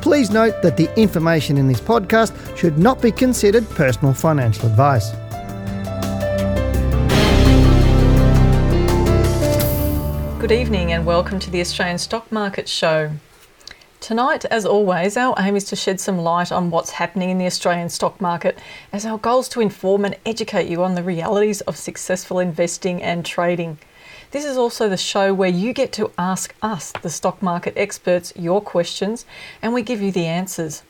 [0.00, 5.10] Please note that the information in this podcast should not be considered personal financial advice.
[10.40, 13.10] Good evening and welcome to the Australian Stock Market Show.
[14.00, 17.46] Tonight, as always, our aim is to shed some light on what's happening in the
[17.46, 18.56] Australian stock market,
[18.92, 23.02] as our goal is to inform and educate you on the realities of successful investing
[23.02, 23.78] and trading.
[24.30, 28.34] This is also the show where you get to ask us, the stock market experts,
[28.36, 29.24] your questions
[29.62, 30.82] and we give you the answers.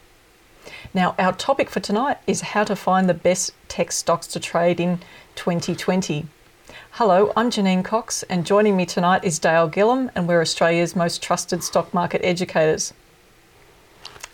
[0.93, 4.81] Now, our topic for tonight is how to find the best tech stocks to trade
[4.81, 4.99] in
[5.37, 6.27] 2020.
[6.93, 11.23] Hello, I'm Janine Cox, and joining me tonight is Dale Gillham, and we're Australia's most
[11.23, 12.93] trusted stock market educators.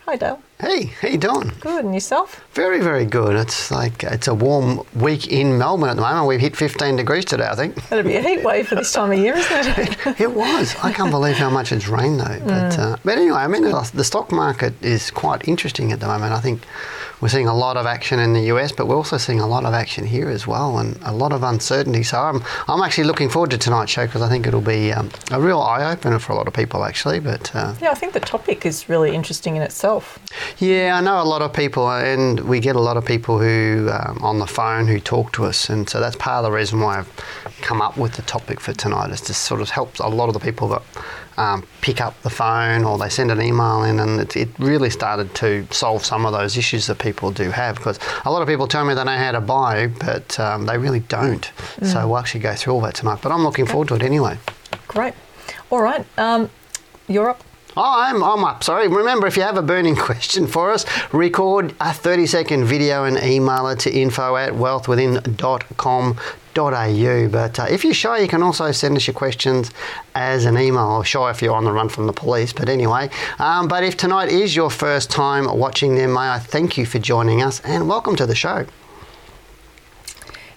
[0.05, 0.39] Hi, Dale.
[0.59, 1.51] Hey, how you doing?
[1.61, 2.45] Good, and yourself?
[2.53, 3.35] Very, very good.
[3.35, 6.27] It's like it's a warm week in Melbourne at the moment.
[6.27, 7.89] We've hit 15 degrees today, I think.
[7.89, 10.07] That'd be a heat wave for this time of year, isn't it?
[10.07, 10.75] it, it was.
[10.83, 12.39] I can't believe how much it's rained though.
[12.45, 12.77] But, mm.
[12.77, 16.33] uh, but anyway, I mean, the stock market is quite interesting at the moment.
[16.33, 16.61] I think
[17.21, 19.65] we're seeing a lot of action in the US, but we're also seeing a lot
[19.65, 22.03] of action here as well, and a lot of uncertainty.
[22.03, 25.09] So I'm, I'm actually looking forward to tonight's show because I think it'll be um,
[25.31, 27.19] a real eye opener for a lot of people, actually.
[27.19, 30.19] But uh, yeah, I think the topic is really interesting in itself.
[30.59, 33.89] Yeah, I know a lot of people, and we get a lot of people who
[33.91, 36.79] um, on the phone who talk to us, and so that's part of the reason
[36.79, 37.11] why I've
[37.61, 40.33] come up with the topic for tonight is to sort of help a lot of
[40.33, 40.83] the people that
[41.37, 44.89] um, pick up the phone or they send an email in, and it, it, really
[44.89, 47.75] started to solve some of those issues that people do have.
[47.75, 50.77] Because a lot of people tell me they know how to buy, but um, they
[50.77, 51.51] really don't.
[51.79, 51.87] Mm.
[51.87, 53.19] So we'll actually go through all that tonight.
[53.21, 54.37] But I'm looking forward to it anyway.
[54.87, 55.13] Great.
[55.69, 56.05] All right.
[56.17, 56.49] Um,
[57.07, 57.43] you're up.
[57.77, 58.63] Oh, I'm, I'm up.
[58.63, 58.87] Sorry.
[58.87, 63.17] Remember, if you have a burning question for us, record a 30 second video and
[63.17, 66.17] email it to info at wealthwithin.com
[66.57, 67.29] au.
[67.29, 69.71] But uh, if you're shy, you can also send us your questions
[70.13, 72.53] as an email, or shy if you're on the run from the police.
[72.53, 76.77] But anyway, um, but if tonight is your first time watching them, may I thank
[76.77, 78.65] you for joining us and welcome to the show.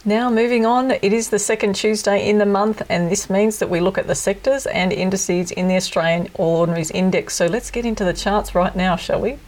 [0.05, 3.69] Now, moving on, it is the second Tuesday in the month, and this means that
[3.69, 7.35] we look at the sectors and indices in the Australian All Ordinaries Index.
[7.35, 9.39] So let's get into the charts right now, shall we?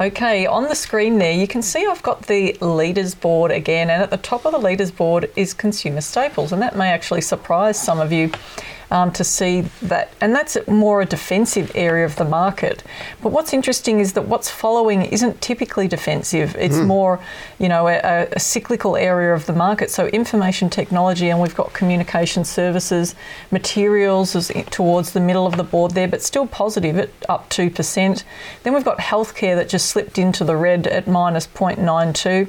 [0.00, 4.02] Okay, on the screen there, you can see I've got the leaders board again, and
[4.02, 7.78] at the top of the leaders board is consumer staples, and that may actually surprise
[7.78, 8.32] some of you
[8.90, 10.12] um, to see that.
[10.20, 12.82] And that's more a defensive area of the market.
[13.22, 16.56] But what's interesting is that what's following isn't typically defensive.
[16.56, 16.86] It's mm.
[16.86, 17.20] more,
[17.58, 19.90] you know, a, a, cyclical area of the market.
[19.90, 23.14] So information technology, and we've got communication services,
[23.50, 28.24] materials is towards the middle of the board there, but still positive at up 2%.
[28.62, 32.48] Then we've got healthcare that just slipped into the red at minus 0.92.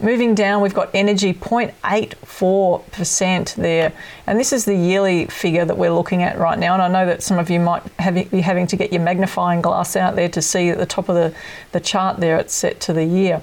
[0.00, 3.92] Moving down, we've got energy 0.84% there.
[4.28, 6.74] And this is the yearly figure that we're looking at right now.
[6.74, 9.60] And I know that some of you might have, be having to get your magnifying
[9.60, 11.34] glass out there to see at the top of the,
[11.72, 13.42] the chart there, it's set to the year.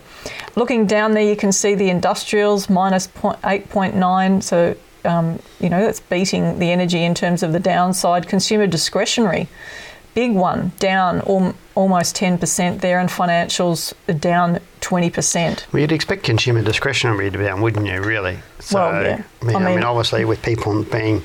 [0.56, 4.42] Looking down there, you can see the industrials minus 8.9.
[4.42, 8.30] So, um, you know, that's beating the energy in terms of the downside.
[8.30, 9.50] Consumer discretionary
[10.16, 15.72] big one, down al- almost 10% there, and financials down 20%.
[15.72, 18.39] Well, you'd expect consumer discretionary to be down, wouldn't you, really?
[18.60, 19.24] So, well, yeah.
[19.42, 21.22] I mean, I mean, I mean obviously, with people being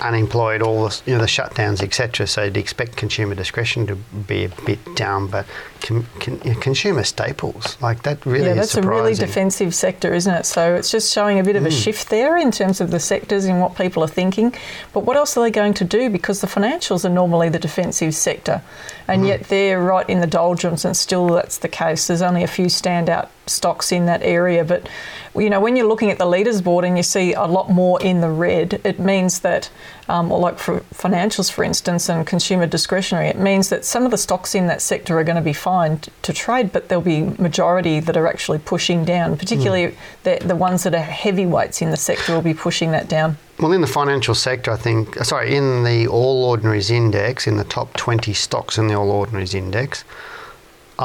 [0.00, 2.26] unemployed, all the, you know, the shutdowns, etc.
[2.26, 5.46] So you'd expect consumer discretion to be a bit down, but
[5.80, 10.46] con, con, consumer staples like that really yeah, that's a really defensive sector, isn't it?
[10.46, 11.68] So it's just showing a bit of mm.
[11.68, 14.54] a shift there in terms of the sectors and what people are thinking.
[14.92, 16.10] But what else are they going to do?
[16.10, 18.62] Because the financials are normally the defensive sector,
[19.08, 19.28] and mm.
[19.28, 22.06] yet they're right in the doldrums, and still that's the case.
[22.06, 24.88] There's only a few standout stocks in that area, but
[25.34, 28.00] you know when you're looking at the leaders board and you see a lot more
[28.02, 29.70] in the red, it means that
[30.08, 34.10] um, or like for financials, for instance, and consumer discretionary, it means that some of
[34.10, 37.22] the stocks in that sector are going to be fine to trade, but there'll be
[37.22, 39.36] majority that are actually pushing down.
[39.36, 39.96] Particularly mm.
[40.24, 43.38] the, the ones that are heavyweights in the sector will be pushing that down.
[43.58, 47.64] Well, in the financial sector, I think, sorry, in the All Ordinaries Index, in the
[47.64, 50.04] top 20 stocks in the All Ordinaries Index,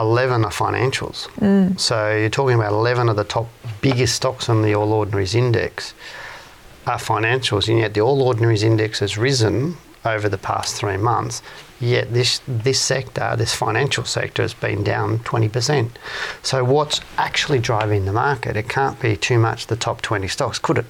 [0.02, 1.28] 11 are financials.
[1.40, 1.80] Mm.
[1.80, 3.48] So you're talking about 11 of the top
[3.82, 5.94] biggest stocks on the All Ordinaries Index
[6.86, 11.42] are financials, and yet the All Ordinaries Index has risen over the past three months.
[11.80, 15.92] Yet this this sector, this financial sector, has been down 20%.
[16.42, 18.56] So what's actually driving the market?
[18.58, 20.86] It can't be too much the top 20 stocks, could it?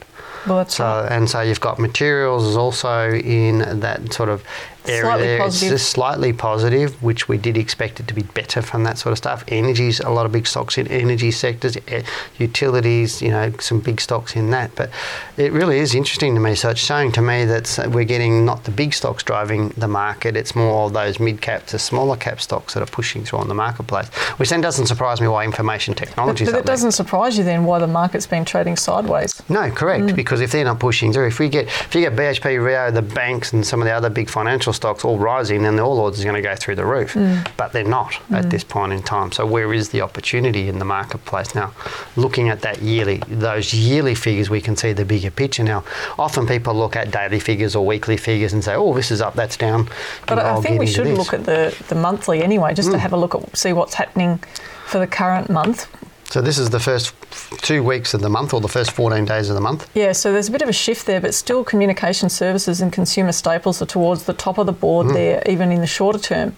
[0.46, 1.12] Well, So right.
[1.12, 4.44] and so you've got materials is also in that sort of
[4.90, 5.40] area Slightly there.
[5.40, 5.72] positive.
[5.74, 9.12] It's just slightly positive, which we did expect it to be better from that sort
[9.12, 9.44] of stuff.
[9.48, 12.04] Energy's a lot of big stocks in energy sectors, eh,
[12.38, 14.72] utilities, you know, some big stocks in that.
[14.76, 14.90] But
[15.38, 16.56] it really is interesting to me.
[16.56, 20.36] So it's showing to me that we're getting not the big stocks driving the market.
[20.36, 23.54] It's more those mid caps, the smaller cap stocks that are pushing through on the
[23.54, 24.08] marketplace.
[24.38, 27.44] Which then doesn't surprise me why information technology is but up it doesn't surprise you
[27.44, 29.42] then why the market's been trading sideways.
[29.50, 30.06] No, correct.
[30.06, 30.16] Mm.
[30.16, 33.02] Because if they're not pushing through, if we get if you get BHP, Rio, the
[33.02, 36.18] banks, and some of the other big financial stocks all rising, then the All Ords
[36.20, 37.14] is going to go through the roof.
[37.14, 37.46] Mm.
[37.58, 39.32] But they're not at this point in time.
[39.32, 41.74] So where is the opportunity in the marketplace now?
[42.16, 45.64] Looking at that yearly, those yearly figures, we can see the bigger picture.
[45.64, 45.84] Now,
[46.18, 49.34] often people look at daily figures or weekly figures and say, "Oh, this is up,
[49.34, 49.90] that's down."
[50.28, 51.18] But know, I I'll think we should this.
[51.18, 52.94] look at the, the monthly anyway, just Mm.
[52.94, 54.40] to have a look at see what's happening
[54.86, 55.88] for the current month.
[56.30, 57.14] So this is the first
[57.62, 59.90] two weeks of the month, or the first 14 days of the month.
[59.94, 63.32] Yeah, so there's a bit of a shift there, but still communication services and consumer
[63.32, 66.54] staples are towards the top of the board there, even in the shorter term.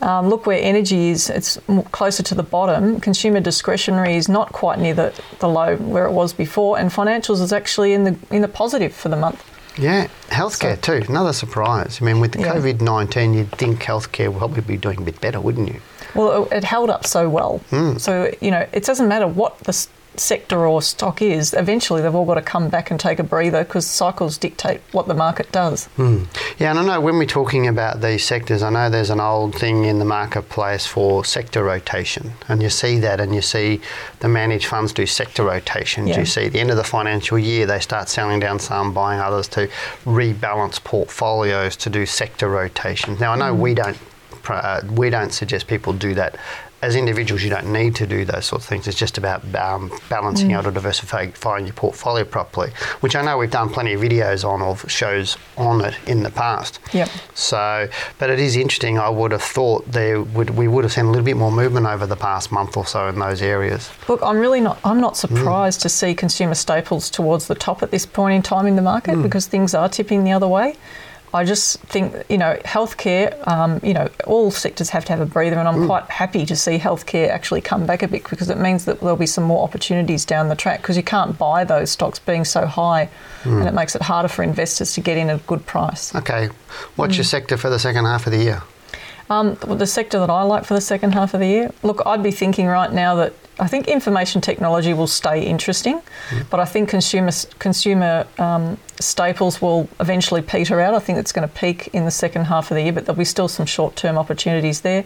[0.00, 1.58] Um, look where energy is, it's
[1.92, 2.98] closer to the bottom.
[3.00, 7.42] Consumer discretionary is not quite near the, the low where it was before, and financials
[7.42, 9.44] is actually in the in the positive for the month.
[9.78, 11.02] Yeah, healthcare too.
[11.06, 12.00] Another surprise.
[12.00, 12.54] I mean, with the Yeah.
[12.54, 15.80] COVID 19, you'd think healthcare would probably be doing a bit better, wouldn't you?
[16.14, 17.58] Well, it, held up so well.
[17.70, 17.96] Hmm.
[17.98, 19.72] So, you know, it doesn't matter what the
[20.16, 23.64] sector or stock is, eventually they've all got to come back and take a breather
[23.64, 25.86] because cycles dictate what the market does.
[25.96, 26.24] Hmm.
[26.58, 29.54] Yeah, and I know when we're talking about these sectors, I know there's an old
[29.54, 33.80] thing in the marketplace for sector rotation, and you see that, and you see
[34.20, 36.08] the managed funds do sector rotations.
[36.08, 36.20] Yeah.
[36.20, 39.20] You see at the end of the financial year, they start selling down some, buying
[39.20, 39.68] others to
[40.04, 43.20] rebalance portfolios to do sector rotations.
[43.20, 43.60] Now, I know hmm.
[43.60, 43.96] we don't.
[44.48, 46.36] Uh, we don't suggest people do that.
[46.82, 48.88] As individuals, you don't need to do those sorts of things.
[48.88, 52.70] It's just about um, balancing out or diversifying your portfolio properly,
[53.00, 56.30] which I know we've done plenty of videos on of shows on it in the
[56.30, 56.80] past.
[56.94, 57.10] Yep.
[57.34, 57.86] So,
[58.18, 58.98] but it is interesting.
[58.98, 61.84] I would have thought there would we would have seen a little bit more movement
[61.84, 63.90] over the past month or so in those areas.
[64.08, 64.78] Look, I'm really not.
[64.82, 68.66] I'm not surprised to see consumer staples towards the top at this point in time
[68.66, 70.76] in the market because things are tipping the other way.
[71.32, 73.46] I just think you know healthcare.
[73.46, 76.56] Um, you know, all sectors have to have a breather, and I'm quite happy to
[76.56, 79.62] see healthcare actually come back a bit because it means that there'll be some more
[79.62, 83.08] opportunities down the track because you can't buy those stocks being so high,
[83.44, 86.14] and it makes it harder for investors to get in at a good price.
[86.14, 86.48] Okay,
[86.96, 88.62] what's your sector for the second half of the year?
[89.28, 92.22] Um, the sector that I like for the second half of the year, look, I'd
[92.22, 96.00] be thinking right now that I think information technology will stay interesting,
[96.48, 100.94] but I think consumer consumer um, staples will eventually peter out.
[100.94, 103.18] I think it's going to peak in the second half of the year, but there'll
[103.18, 105.04] be still some short term opportunities there.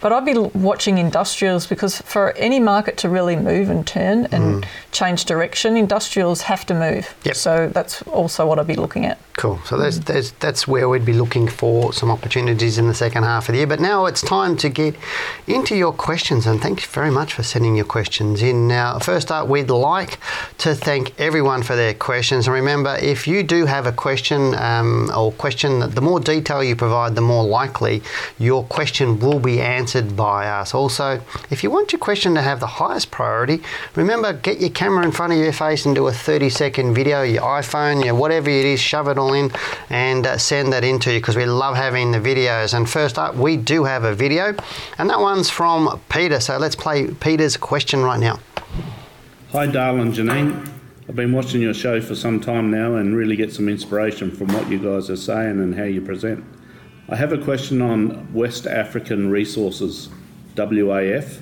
[0.00, 4.66] But I'd be watching industrials because for any market to really move and turn and
[4.92, 7.14] change direction, industrials have to move.
[7.24, 7.36] Yep.
[7.36, 9.18] So that's also what I'd be looking at.
[9.34, 9.60] Cool.
[9.64, 13.48] So there's, there's, that's where we'd be looking for some opportunities in the second half
[13.48, 13.66] of the year.
[13.66, 14.96] But now it's time to get
[15.46, 18.68] into your questions, and thank you very much for sending your questions in.
[18.68, 20.18] Now, first up, we'd like
[20.58, 22.46] to thank everyone for their questions.
[22.46, 26.76] And remember, if you do have a question um, or question, the more detail you
[26.76, 28.02] provide, the more likely
[28.38, 30.74] your question will be answered by us.
[30.74, 31.20] Also,
[31.50, 33.62] if you want your question to have the highest priority,
[33.94, 37.22] remember get your camera in front of your face and do a 30 second video,
[37.22, 39.50] your iPhone, your whatever it is, shove it all in
[39.88, 42.74] and uh, send that in to you because we love having the videos.
[42.74, 44.54] And first up, we do have a video,
[44.98, 46.40] and that one's from Peter.
[46.40, 48.38] So let's play Peter's question right now.
[49.52, 50.70] Hi, and Janine.
[51.08, 54.46] I've been watching your show for some time now and really get some inspiration from
[54.54, 56.44] what you guys are saying and how you present.
[57.10, 60.08] I have a question on West African Resources,
[60.54, 61.40] WAF.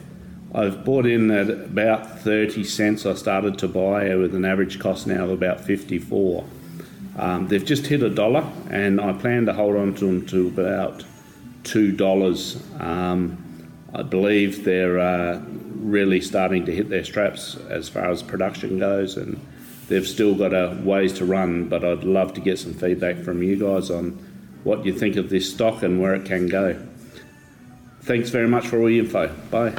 [0.55, 3.05] I've bought in at about 30 cents.
[3.05, 6.43] I started to buy with an average cost now of about 54.
[7.19, 10.49] Um, they've just hit a dollar, and I plan to hold on to them to
[10.49, 11.05] about
[11.65, 12.63] two dollars.
[12.81, 15.43] Um, I believe they're uh,
[15.75, 19.39] really starting to hit their straps as far as production goes, and
[19.89, 21.69] they've still got a ways to run.
[21.69, 24.19] But I'd love to get some feedback from you guys on
[24.65, 26.81] what you think of this stock and where it can go.
[28.03, 29.29] Thanks very much for all your info.
[29.51, 29.71] Bye.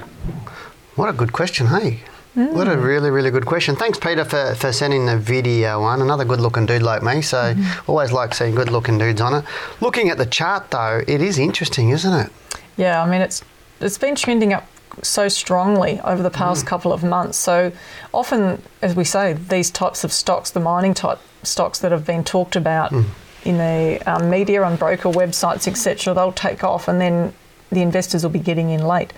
[0.95, 2.01] What a good question, hey?
[2.35, 2.83] What a mm.
[2.83, 3.75] really, really good question.
[3.75, 6.01] Thanks, Peter, for, for sending the video one.
[6.01, 7.91] Another good looking dude like me, so mm-hmm.
[7.91, 9.45] always like seeing good looking dudes on it.
[9.81, 12.31] Looking at the chart, though, it is interesting, isn't it?
[12.77, 13.43] Yeah, I mean it's
[13.81, 14.67] it's been trending up
[15.01, 16.67] so strongly over the past mm.
[16.67, 17.37] couple of months.
[17.37, 17.71] So
[18.13, 22.23] often, as we say, these types of stocks, the mining type stocks that have been
[22.23, 23.05] talked about mm.
[23.45, 27.33] In the um, media, on broker websites, etc., they'll take off, and then
[27.71, 29.13] the investors will be getting in late.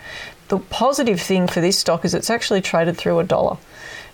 [0.49, 3.57] The positive thing for this stock is it's actually traded through a dollar.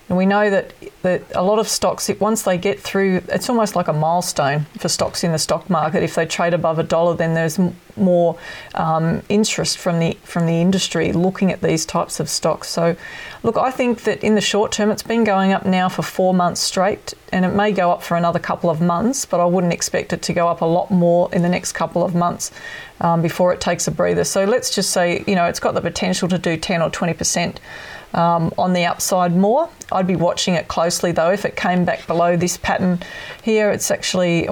[0.09, 3.75] And we know that, that a lot of stocks, once they get through, it's almost
[3.75, 6.01] like a milestone for stocks in the stock market.
[6.01, 7.59] If they trade above a dollar, then there's
[7.97, 8.37] more
[8.75, 12.69] um, interest from the from the industry looking at these types of stocks.
[12.69, 12.95] So,
[13.43, 16.33] look, I think that in the short term, it's been going up now for four
[16.33, 19.73] months straight, and it may go up for another couple of months, but I wouldn't
[19.73, 22.51] expect it to go up a lot more in the next couple of months
[23.01, 24.23] um, before it takes a breather.
[24.23, 27.13] So let's just say, you know, it's got the potential to do 10 or 20
[27.13, 27.59] percent
[28.13, 29.69] um, on the upside more.
[29.91, 31.31] I'd be watching it closely though.
[31.31, 32.99] If it came back below this pattern
[33.43, 34.47] here, it's actually.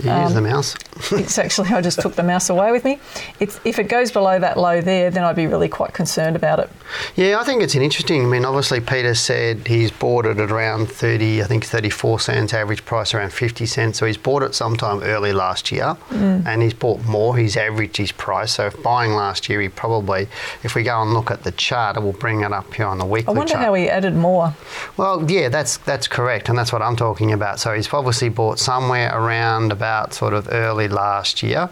[0.00, 0.74] Oh, Here's the mouse.
[1.12, 2.98] it's actually I just took the mouse away with me.
[3.38, 6.58] It's if it goes below that low there, then I'd be really quite concerned about
[6.58, 6.70] it.
[7.14, 8.24] Yeah, I think it's an interesting.
[8.24, 12.52] I mean, obviously, Peter said he's bought it at around 30, I think 34 cents,
[12.52, 13.98] average price around 50 cents.
[13.98, 16.44] So he's bought it sometime early last year mm.
[16.44, 17.36] and he's bought more.
[17.36, 18.54] He's averaged his price.
[18.54, 20.28] So if buying last year, he probably,
[20.64, 22.98] if we go and look at the chart, it will bring it up here on
[22.98, 23.64] the weekly I wonder chart.
[23.64, 24.54] how he added more.
[24.96, 27.60] Well, yeah, that's that's correct, and that's what I'm talking about.
[27.60, 31.68] So he's obviously bought somewhere around about sort of early last year.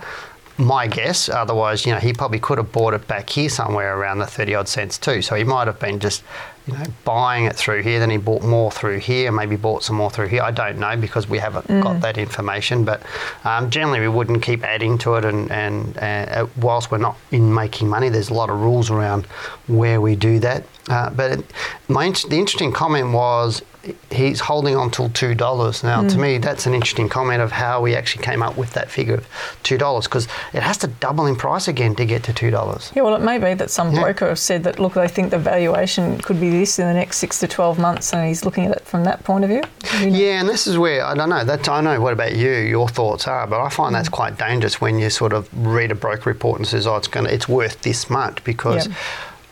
[0.58, 4.18] My guess, otherwise, you know, he probably could have bought it back here somewhere around
[4.18, 5.22] the 30 odd cents too.
[5.22, 6.22] So he might have been just,
[6.66, 9.96] you know, buying it through here, then he bought more through here, maybe bought some
[9.96, 10.42] more through here.
[10.42, 13.02] I don't know because we haven't got that information, but
[13.44, 15.24] um, generally we wouldn't keep adding to it.
[15.24, 19.24] And, and uh, whilst we're not in making money, there's a lot of rules around
[19.68, 20.64] where we do that.
[20.90, 21.46] Uh, but it,
[21.88, 23.62] my, the interesting comment was
[24.10, 25.82] he's holding on till two dollars.
[25.82, 26.20] Now, to mm.
[26.20, 29.58] me, that's an interesting comment of how we actually came up with that figure of
[29.62, 32.92] two dollars because it has to double in price again to get to two dollars.
[32.94, 34.02] Yeah, well, it may be that some Yeah.
[34.02, 37.18] broker have said that look, they think the valuation could be this in the next
[37.18, 39.62] six to twelve months, and he's looking at it from that point of view.
[39.98, 40.18] You know?
[40.18, 41.44] Yeah, and this is where I don't know.
[41.44, 44.12] That I know what about you, your thoughts are, but I find that's mm.
[44.12, 47.26] quite dangerous when you sort of read a broker report and says, "Oh, it's going,
[47.26, 48.86] to it's worth this much," because.
[48.86, 48.94] Yeah.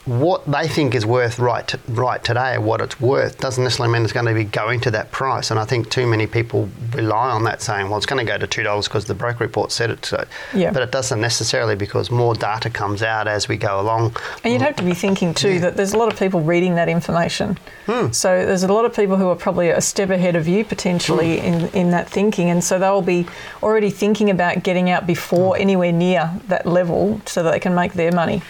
[0.05, 4.13] What they think is worth right right today, what it's worth, doesn't necessarily mean it's
[4.13, 5.51] going to be going to that price.
[5.51, 8.37] And I think too many people rely on that, saying, "Well, it's going to go
[8.37, 10.71] to two dollars because the broker report said it." So, Yeah.
[10.71, 14.15] but it doesn't necessarily because more data comes out as we go along.
[14.43, 16.89] And you'd have to be thinking too that there's a lot of people reading that
[16.89, 17.57] information.
[17.85, 18.11] Hmm.
[18.11, 21.39] So there's a lot of people who are probably a step ahead of you potentially
[21.39, 21.45] hmm.
[21.45, 22.49] in, in that thinking.
[22.49, 23.27] And so they'll be
[23.61, 25.61] already thinking about getting out before hmm.
[25.61, 28.41] anywhere near that level so that they can make their money.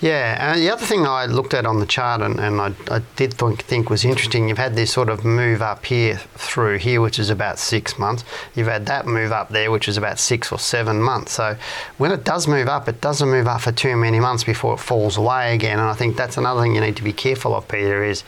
[0.00, 3.02] Yeah, and the other thing I looked at on the chart and, and I, I
[3.16, 7.00] did think, think was interesting, you've had this sort of move up here through here,
[7.00, 8.24] which is about six months.
[8.54, 11.32] You've had that move up there, which is about six or seven months.
[11.32, 11.56] So
[11.98, 14.80] when it does move up, it doesn't move up for too many months before it
[14.80, 15.78] falls away again.
[15.78, 18.24] And I think that's another thing you need to be careful of, Peter, is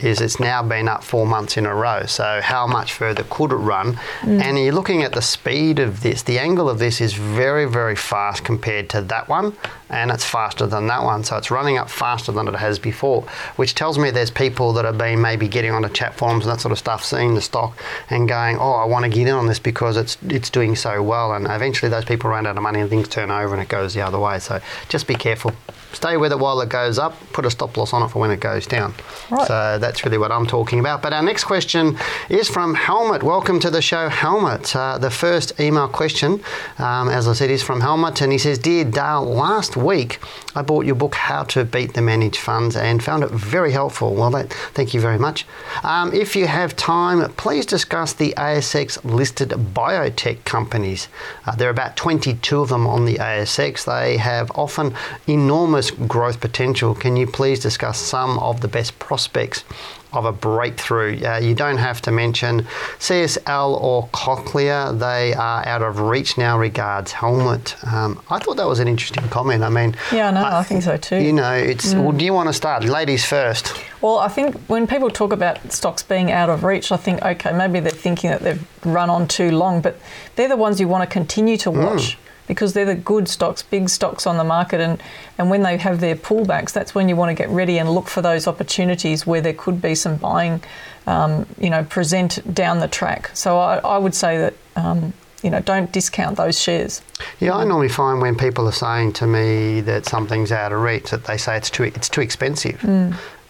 [0.00, 2.04] is it's now been up four months in a row.
[2.06, 3.94] So how much further could it run?
[4.22, 4.42] Mm.
[4.42, 6.22] And you're looking at the speed of this.
[6.22, 9.56] The angle of this is very, very fast compared to that one,
[9.88, 11.24] and it's faster than that one.
[11.24, 13.22] So it's running up faster than it has before,
[13.56, 16.60] which tells me there's people that have been maybe getting onto chat forums and that
[16.60, 17.76] sort of stuff, seeing the stock
[18.10, 21.02] and going, "Oh, I want to get in on this because it's it's doing so
[21.02, 23.68] well." And eventually, those people run out of money and things turn over and it
[23.68, 24.38] goes the other way.
[24.38, 25.52] So just be careful.
[25.92, 27.14] Stay with it while it goes up.
[27.32, 28.94] Put a stop loss on it for when it goes down.
[29.30, 29.46] Right.
[29.46, 31.02] So that's really what I'm talking about.
[31.02, 33.22] But our next question is from Helmut.
[33.22, 34.74] Welcome to the show, Helmut.
[34.74, 36.40] Uh, the first email question,
[36.78, 40.20] um, as I said, is from Helmut, and he says, "Dear Dale, last week
[40.54, 44.14] I bought your book, How to Beat the Managed Funds, and found it very helpful.
[44.14, 45.46] Well, that, thank you very much.
[45.82, 51.08] Um, if you have time, please discuss the ASX listed biotech companies.
[51.46, 53.84] Uh, there are about 22 of them on the ASX.
[53.84, 54.94] They have often
[55.26, 56.94] enormous growth potential.
[56.94, 59.64] Can you please discuss some of the best prospects?
[60.12, 61.20] Of a breakthrough.
[61.22, 62.62] Uh, you don't have to mention
[63.00, 64.98] CSL or Cochlear.
[64.98, 66.58] They are out of reach now.
[66.58, 67.76] Regards, Helmut.
[67.84, 69.62] Um, I thought that was an interesting comment.
[69.62, 71.18] I mean, Yeah, no, I think so too.
[71.20, 71.92] You know, it's.
[71.92, 73.74] Well, do you want to start, ladies first?
[74.00, 77.52] Well, I think when people talk about stocks being out of reach, I think, okay,
[77.52, 79.98] maybe they're thinking that they've run on too long, but
[80.36, 82.16] they're the ones you want to continue to watch
[82.46, 84.80] because they're the good stocks, big stocks on the market.
[84.80, 85.02] And,
[85.38, 88.08] and when they have their pullbacks, that's when you want to get ready and look
[88.08, 90.62] for those opportunities where there could be some buying,
[91.06, 93.30] um, you know, present down the track.
[93.34, 95.12] So I, I would say that, um,
[95.42, 97.02] you know, don't discount those shares.
[97.40, 101.10] Yeah, I normally find when people are saying to me that something's out of reach,
[101.10, 102.82] that they say it's too it's too expensive.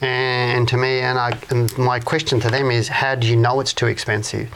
[0.02, 3.60] And to me, and, I, and my question to them is, how do you know
[3.60, 4.50] it's too expensive?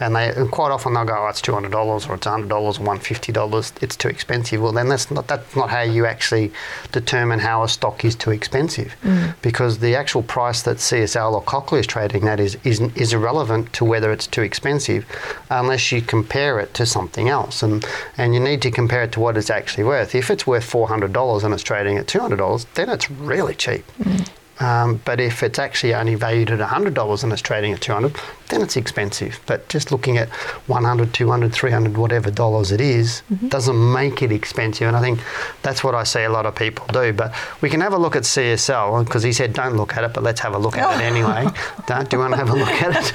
[0.00, 2.48] And they and quite often they'll go, oh, it's two hundred dollars or it's hundred
[2.48, 3.72] dollars or one fifty dollars.
[3.80, 4.60] It's too expensive.
[4.60, 6.52] Well, then that's not that's not how you actually
[6.92, 9.34] determine how a stock is too expensive, mm.
[9.42, 13.72] because the actual price that CSL or Cochlear is trading at is, is is irrelevant
[13.74, 15.06] to whether it's too expensive,
[15.50, 17.86] unless you compare it to something else, and
[18.18, 20.14] and you need to compare it to what it's actually worth.
[20.14, 23.10] If it's worth four hundred dollars and it's trading at two hundred dollars, then it's
[23.10, 23.84] really cheap.
[24.00, 24.28] Mm.
[24.60, 28.16] Um, but if it's actually only valued at $100 and it's trading at 200
[28.48, 29.40] then it's expensive.
[29.46, 33.48] But just looking at 100 200 300 whatever dollars it is, mm-hmm.
[33.48, 34.86] doesn't make it expensive.
[34.86, 35.20] And I think
[35.62, 37.12] that's what I see a lot of people do.
[37.12, 40.12] But we can have a look at CSL because he said don't look at it,
[40.12, 41.46] but let's have a look at it anyway.
[41.86, 43.14] don't, do you want to have a look at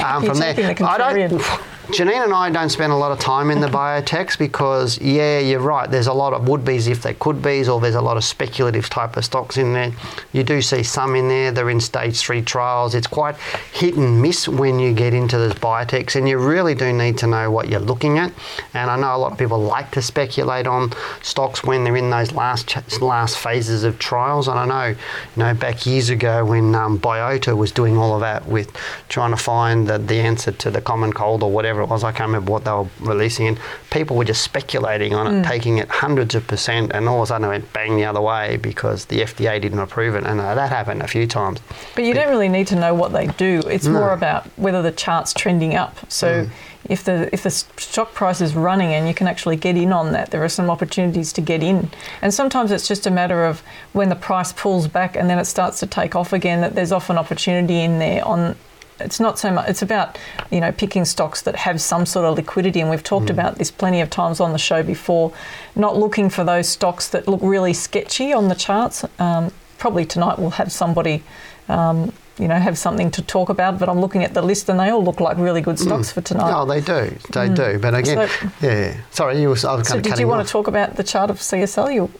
[0.06, 1.42] Um, from there, the I don't.
[1.88, 5.60] Janine and I don't spend a lot of time in the biotechs because, yeah, you're
[5.60, 5.88] right.
[5.88, 8.24] There's a lot of would be's if they could be's, or there's a lot of
[8.24, 9.92] speculative type of stocks in there.
[10.32, 11.52] You do see some in there.
[11.52, 12.96] They're in stage three trials.
[12.96, 13.36] It's quite
[13.72, 17.28] hit and miss when you get into those biotechs, and you really do need to
[17.28, 18.32] know what you're looking at.
[18.74, 22.10] And I know a lot of people like to speculate on stocks when they're in
[22.10, 24.48] those last last phases of trials.
[24.48, 24.96] And I know, you
[25.36, 28.76] know, back years ago when um, Biota was doing all of that with
[29.08, 32.04] trying to find the, the answer to the common cold or whatever whatever it was.
[32.04, 33.58] I can't remember what they were releasing, and
[33.90, 35.48] people were just speculating on it, mm.
[35.48, 38.20] taking it hundreds of percent, and all of a sudden it went bang the other
[38.20, 41.60] way because the FDA didn't approve it, and uh, that happened a few times.
[41.94, 43.60] But you but, don't really need to know what they do.
[43.66, 43.92] It's no.
[43.92, 46.10] more about whether the chart's trending up.
[46.10, 46.44] So.
[46.44, 46.50] Mm.
[46.88, 50.12] If the if the stock price is running and you can actually get in on
[50.12, 51.90] that, there are some opportunities to get in.
[52.22, 53.60] And sometimes it's just a matter of
[53.92, 56.60] when the price pulls back and then it starts to take off again.
[56.60, 58.54] That there's often opportunity in there on
[59.00, 60.18] it's not so much it's about
[60.50, 63.30] you know picking stocks that have some sort of liquidity and we've talked mm.
[63.30, 65.32] about this plenty of times on the show before
[65.74, 70.38] not looking for those stocks that look really sketchy on the charts um, probably tonight
[70.38, 71.22] we'll have somebody
[71.68, 74.78] um, you know have something to talk about but i'm looking at the list and
[74.78, 76.14] they all look like really good stocks mm.
[76.14, 77.56] for tonight oh they do they mm.
[77.56, 80.46] do but again so, yeah sorry you were I was so did you want off.
[80.46, 82.10] to talk about the chart of csl you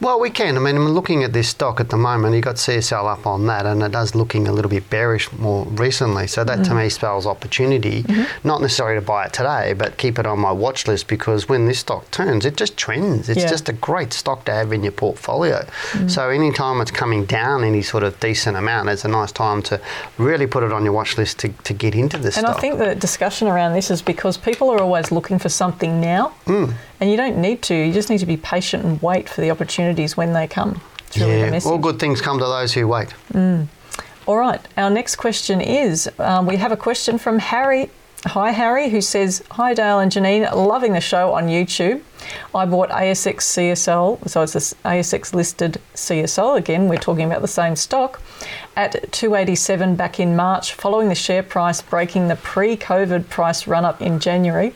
[0.00, 0.56] well, we can.
[0.56, 2.34] I mean, I'm looking at this stock at the moment.
[2.34, 5.64] You got CSL up on that, and it does looking a little bit bearish more
[5.66, 6.26] recently.
[6.26, 8.02] So that mm to me spells opportunity.
[8.02, 8.46] Mm-hmm.
[8.46, 11.66] Not necessarily to buy it today, but keep it on my watch list because when
[11.66, 13.30] this stock turns, it just trends.
[13.30, 13.48] It's yeah.
[13.48, 15.64] just a great stock to have in your portfolio.
[15.92, 19.62] mm So anytime it's coming down any sort of decent amount, it's a nice time
[19.62, 19.80] to
[20.18, 22.36] really put it on your watch list to, to get into this.
[22.36, 22.58] And stock.
[22.58, 26.34] I think the discussion around this is because people are always looking for something now.
[26.46, 26.74] Mm.
[27.00, 27.74] And you don't need to.
[27.74, 30.80] You just need to be patient and wait for the opportunities when they come.
[31.14, 33.08] yeah, all good things come to those who wait.
[33.32, 33.68] Mm.
[34.26, 34.60] All right.
[34.76, 37.90] Our next question is um, we have a question from Harry.
[38.26, 42.02] Hi, Harry, who says, Hi, Dale and Janine, loving the show on YouTube.
[42.54, 46.58] I bought ASX CSL, so it's an ASX listed CSL.
[46.58, 48.20] Again, we're talking about the same stock
[48.76, 53.86] at 287 back in March, following the share price breaking the pre COVID price run
[53.86, 54.74] up in January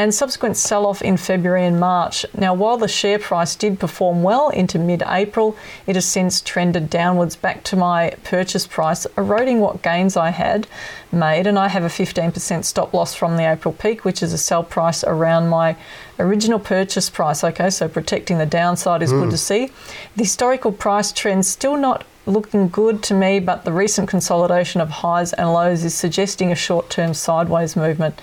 [0.00, 2.24] and subsequent sell off in February and March.
[2.32, 6.88] Now, while the share price did perform well into mid April, it has since trended
[6.88, 10.66] downwards back to my purchase price, eroding what gains I had
[11.12, 11.46] made.
[11.46, 14.64] And I have a 15% stop loss from the April peak, which is a sell
[14.64, 15.76] price around my
[16.18, 17.44] original purchase price.
[17.44, 19.20] Okay, so protecting the downside is mm.
[19.20, 19.70] good to see.
[20.16, 24.88] The historical price trend still not looking good to me, but the recent consolidation of
[24.88, 28.18] highs and lows is suggesting a short term sideways movement.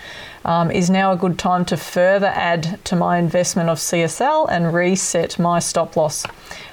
[0.48, 4.74] Um, is now a good time to further add to my investment of CSL and
[4.74, 6.26] reset my stop loss.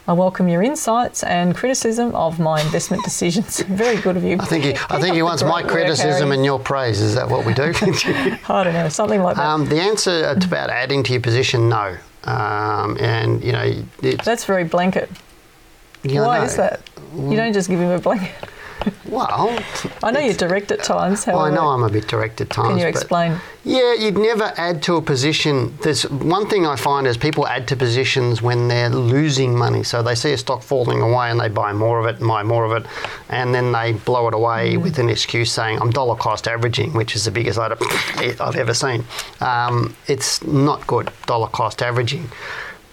[0.06, 3.60] I welcome your insights and criticism of my investment decisions.
[3.68, 4.36] Very good of you.
[4.38, 7.00] I think he, I think he wants my criticism and your praise.
[7.00, 7.72] Is that what we do?
[8.48, 9.44] I don't know, something like that.
[9.44, 11.96] Um, the answer about adding to your position, no.
[12.24, 15.10] Um, and you know, that's very blanket.
[16.04, 16.80] Yeah, Why is that?
[17.16, 18.34] You don't just give him a blanket.
[19.06, 19.58] Well,
[20.02, 21.26] I know you're direct at times.
[21.26, 22.70] Well, I know I'm a bit direct at times.
[22.70, 23.38] Can you explain?
[23.62, 25.76] Yeah, you'd never add to a position.
[25.82, 29.84] There's one thing I find is people add to positions when they're losing money.
[29.84, 32.42] So they see a stock falling away and they buy more of it and buy
[32.42, 32.88] more of it,
[33.28, 34.82] and then they blow it away mm.
[34.82, 39.04] with an excuse saying, "I'm dollar cost averaging," which is the biggest I've ever seen.
[39.40, 42.30] Um, it's not good dollar cost averaging.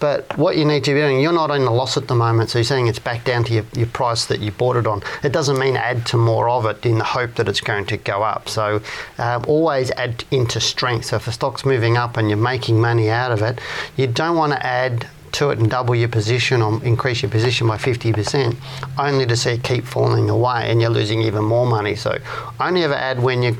[0.02, 2.50] But what you need to be doing, you're not in a loss at the moment,
[2.50, 5.00] so you're saying it's back down to your, your price that you bought it on.
[5.22, 7.96] It doesn't mean add to more of it in the hope that it's going to
[7.96, 8.48] go up.
[8.48, 8.82] So
[9.18, 11.04] uh, always add into strength.
[11.04, 13.60] So if a stock's moving up and you're making money out of it,
[13.96, 17.68] you don't want to add to it and double your position or increase your position
[17.68, 18.56] by 50%,
[18.98, 21.94] only to see it keep falling away and you're losing even more money.
[21.94, 22.18] So
[22.58, 23.56] only ever add when you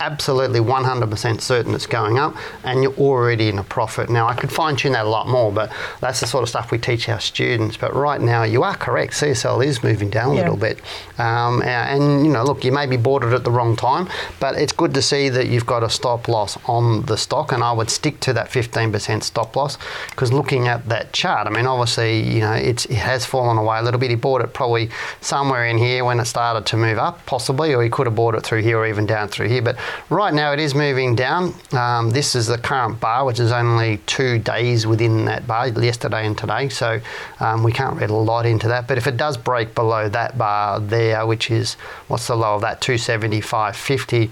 [0.00, 4.08] absolutely 100% certain it's going up and you're already in a profit.
[4.08, 5.70] Now, I could fine tune that a lot more, but
[6.00, 7.76] that's the sort of stuff we teach our students.
[7.76, 9.12] But right now, you are correct.
[9.14, 10.40] CSL is moving down a Yeah.
[10.42, 10.80] little bit.
[11.18, 14.08] Um, and, you know, look, you may be bought it at the wrong time,
[14.40, 17.52] but it's good to see that you've got a stop loss on the stock.
[17.52, 19.76] And I would stick to that 15% stop loss
[20.10, 23.78] because looking at that chart, I mean, obviously, you know, it's, it has fallen away
[23.78, 24.08] a little bit.
[24.08, 24.88] He bought it probably
[25.20, 28.34] somewhere in here when it started to move up, possibly, or he could have bought
[28.34, 29.62] it through here or even down through here.
[29.62, 29.76] But
[30.08, 31.54] right now, it is moving down.
[31.72, 36.26] Um, this is the current bar, which is only two days within that bar, yesterday
[36.26, 36.68] and today.
[36.68, 37.00] So
[37.40, 38.88] um, we can't read a lot into that.
[38.88, 41.76] But if it does break below that bar there, which is
[42.10, 44.30] what's the low of that 275.50,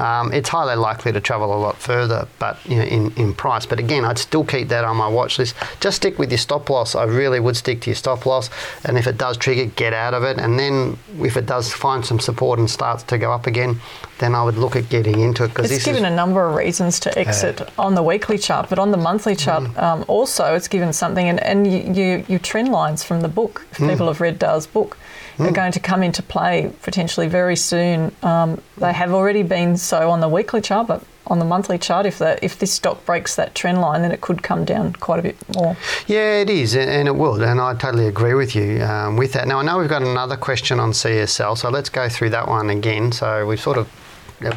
[0.00, 3.66] um, it's highly likely to travel a lot further, but you know, in, in price.
[3.66, 5.54] But again, I'd still keep that on my watch list.
[5.80, 6.94] Just stick with your stop loss.
[6.94, 8.50] I really would stick to your stop loss.
[8.84, 10.38] And if it does trigger, get out of it.
[10.38, 13.80] And then if it does find some support and starts to go up again,
[14.18, 16.54] then I would look at getting into it because It's given is a number of
[16.54, 19.82] reasons to exit on the weekly chart, but on the monthly chart Mm.
[19.82, 23.64] um, also it's given something, and, and you, you, your trend lines from the book,
[23.72, 23.90] if Mm.
[23.90, 24.96] people have read Dale's book,
[25.38, 28.14] are going to come into play potentially very soon.
[28.22, 32.06] Um, they have already been so on the weekly chart, but on the monthly chart,
[32.06, 35.18] if the, if this stock breaks that trend line, then it could come down quite
[35.18, 35.76] a bit more.
[36.06, 39.48] Yeah, it is, and it will, and I totally agree with you um, with that.
[39.48, 42.70] Now, I know we've got another question on CSL, so let's go through that one
[42.70, 43.12] again.
[43.12, 43.88] So we've sort of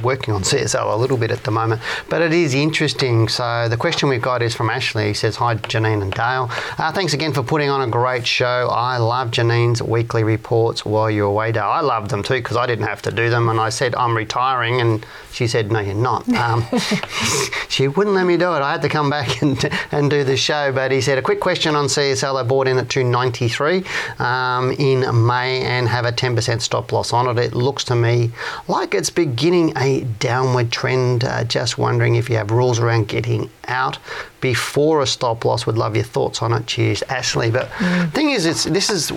[0.03, 3.27] working on CSL a little bit at the moment, but it is interesting.
[3.27, 5.07] So the question we've got is from Ashley.
[5.07, 6.49] He says, "Hi, Janine and Dale.
[6.77, 8.69] Uh, thanks again for putting on a great show.
[8.71, 11.63] I love Janine's weekly reports while you're away, Dale.
[11.63, 14.15] I love them too because I didn't have to do them, and I said I'm
[14.15, 16.65] retiring, and she said, "No, you're not." Um,
[17.69, 18.61] she wouldn't let me do it.
[18.61, 19.57] I had to come back and,
[19.91, 20.71] and do the show.
[20.71, 22.39] But he said, a quick question on CSL.
[22.39, 23.83] I bought in at 293
[24.19, 27.41] um, in May and have a 10% stop loss on it.
[27.41, 28.31] It looks to me
[28.67, 31.23] like it's beginning a downward trend.
[31.23, 33.97] Uh, just wondering if you have rules around getting out
[34.41, 35.65] before a stop loss.
[35.65, 36.65] Would love your thoughts on it.
[36.67, 37.51] Cheers, Ashley.
[37.51, 37.69] But
[38.13, 39.11] thing is, it's this is.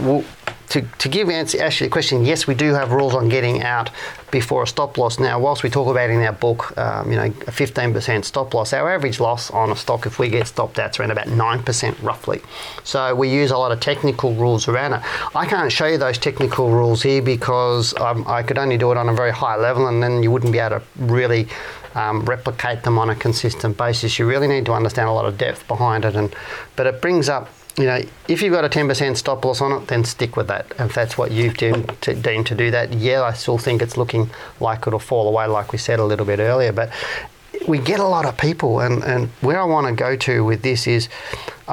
[0.73, 3.91] To, to give answer Ashley the question, yes, we do have rules on getting out
[4.31, 5.19] before a stop loss.
[5.19, 8.73] Now, whilst we talk about in our book, um, you know, a 15% stop loss,
[8.73, 12.03] our average loss on a stock, if we get stopped out, is around about 9%
[12.03, 12.41] roughly.
[12.85, 15.03] So we use a lot of technical rules around it.
[15.37, 18.97] I can't show you those technical rules here because um, I could only do it
[18.97, 21.49] on a very high level, and then you wouldn't be able to really
[21.95, 24.19] um, replicate them on a consistent basis.
[24.19, 26.35] You really need to understand a lot of depth behind it, and
[26.77, 29.89] but it brings up you know, if you've got a 10% stop loss on it,
[29.89, 30.67] then stick with that.
[30.79, 33.97] If that's what you've deemed to, deemed to do that, yeah, I still think it's
[33.97, 34.31] looking
[34.61, 36.73] like it'll fall away, like we said a little bit earlier.
[36.73, 36.93] But
[37.67, 40.63] we get a lot of people, and, and where I want to go to with
[40.63, 41.09] this is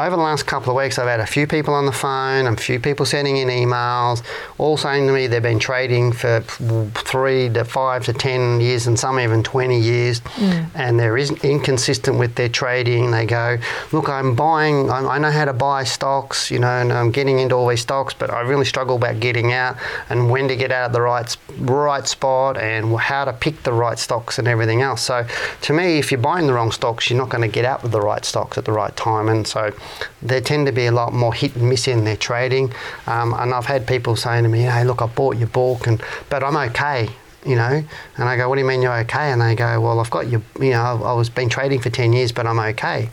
[0.05, 2.55] over the last couple of weeks, I've had a few people on the phone, a
[2.55, 4.23] few people sending in emails,
[4.57, 8.97] all saying to me they've been trading for three to five to ten years, and
[8.97, 10.63] some even 20 years, hmm.
[10.75, 13.12] and they're inconsistent with their trading.
[13.12, 13.57] They go,
[13.91, 17.39] Look, I'm buying, I I know how to buy stocks, you know, and I'm getting
[17.39, 19.75] into all these stocks, but I really struggle about getting out
[20.09, 23.73] and when to get out at the right, right spot and how to pick the
[23.73, 25.01] right stocks and everything else.
[25.01, 25.25] So,
[25.62, 27.91] to me, if you're buying the wrong stocks, you're not going to get out with
[27.91, 29.27] the right stocks at the right time.
[29.27, 29.73] And so,
[30.21, 32.73] they tend to be a lot more hit and miss in their trading.
[33.08, 36.02] Um, and I've had people saying to me, hey, look, I bought your book, and
[36.30, 37.10] but I'm okay.
[37.45, 37.84] You know,
[38.17, 40.28] and I go, "What do you mean you're okay?" And they go, "Well, I've got
[40.28, 43.10] your, you know, I was been trading for ten years, but I'm okay."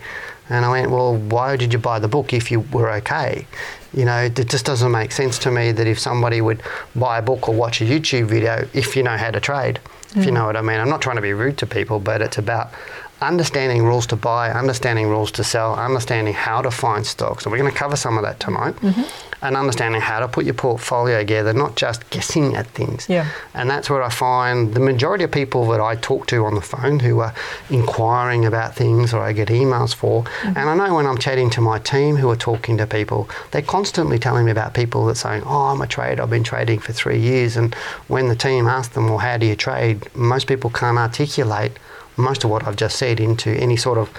[0.49, 3.47] And I went, "Well, why did you buy the book if you were okay?"
[3.95, 6.61] You know, it just doesn't make sense to me that if somebody would
[6.97, 9.79] buy a book or watch a YouTube video if you know how to trade,
[10.17, 10.81] if you know what I mean.
[10.81, 12.73] I'm not trying to be rude to people, but it's about
[13.21, 17.45] understanding rules to buy, understanding rules to sell, understanding how to find stocks.
[17.45, 18.75] And we're going to cover some of that tonight.
[18.77, 19.03] Mm-hmm.
[19.43, 23.07] And understanding how to put your portfolio together, not just guessing at things.
[23.07, 23.29] Yeah.
[23.53, 26.63] And that's where I find the majority of people that I talk to on the
[26.63, 27.35] phone who are
[27.69, 30.25] inquiring about things or I get emails for.
[30.25, 30.59] Mm-hmm.
[30.59, 33.61] And I know when I'm chatting to my team who are talking to people, they're
[33.61, 36.95] constantly telling me about people that saying, Oh, I'm a trader, I've been trading for
[36.95, 37.59] three years.
[37.59, 37.75] And
[38.09, 40.09] when the team asks them, Well, how do you trade?
[40.17, 41.73] Most people can't articulate
[42.17, 44.11] most of what I've just said into any sort of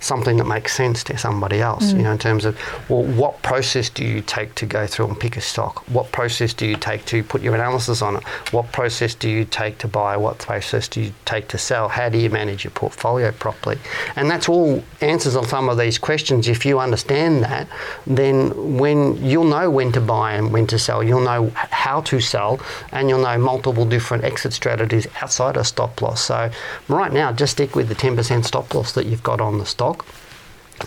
[0.00, 2.02] something that makes sense to somebody else, you mm.
[2.04, 2.58] know, in terms of,
[2.88, 5.88] well, what process do you take to go through and pick a stock?
[5.88, 8.24] What process do you take to put your analysis on it?
[8.52, 10.16] What process do you take to buy?
[10.16, 11.88] What process do you take to sell?
[11.88, 13.78] How do you manage your portfolio properly?
[14.16, 16.48] And that's all answers on some of these questions.
[16.48, 17.68] If you understand that,
[18.06, 22.20] then when you'll know when to buy and when to sell, you'll know how to
[22.20, 22.60] sell,
[22.92, 26.24] and you'll know multiple different exit strategies outside of stop loss.
[26.24, 26.50] So
[26.88, 29.87] right now, just stick with the 10% stop loss that you've got on the stock.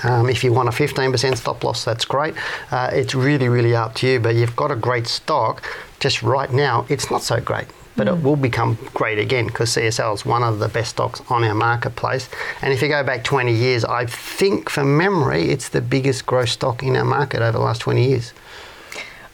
[0.03, 2.33] Um, if you want a 15% stop loss, that's great.
[2.71, 5.63] Uh, it's really, really up to you, but you've got a great stock.
[5.99, 10.13] Just right now, it's not so great but it will become great again because CSL
[10.15, 12.29] is one of the best stocks on our marketplace.
[12.61, 16.49] And if you go back 20 years, I think from memory, it's the biggest growth
[16.49, 18.33] stock in our market over the last 20 years.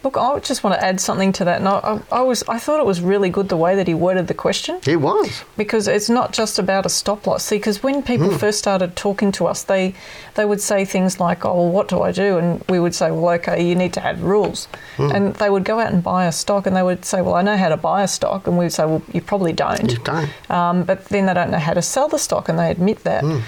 [0.07, 1.59] Look, I just want to add something to that.
[1.59, 4.27] And I, I, was, I thought it was really good the way that he worded
[4.27, 4.79] the question.
[4.87, 7.43] It was because it's not just about a stop loss.
[7.43, 8.39] See, because when people mm.
[8.39, 9.95] first started talking to us, they
[10.35, 13.11] they would say things like, "Oh, well, what do I do?" And we would say,
[13.11, 15.13] "Well, okay, you need to add rules." Mm.
[15.13, 17.41] And they would go out and buy a stock, and they would say, "Well, I
[17.41, 20.49] know how to buy a stock," and we'd say, "Well, you probably don't." You don't.
[20.49, 23.25] Um, but then they don't know how to sell the stock, and they admit that.
[23.25, 23.41] Mm.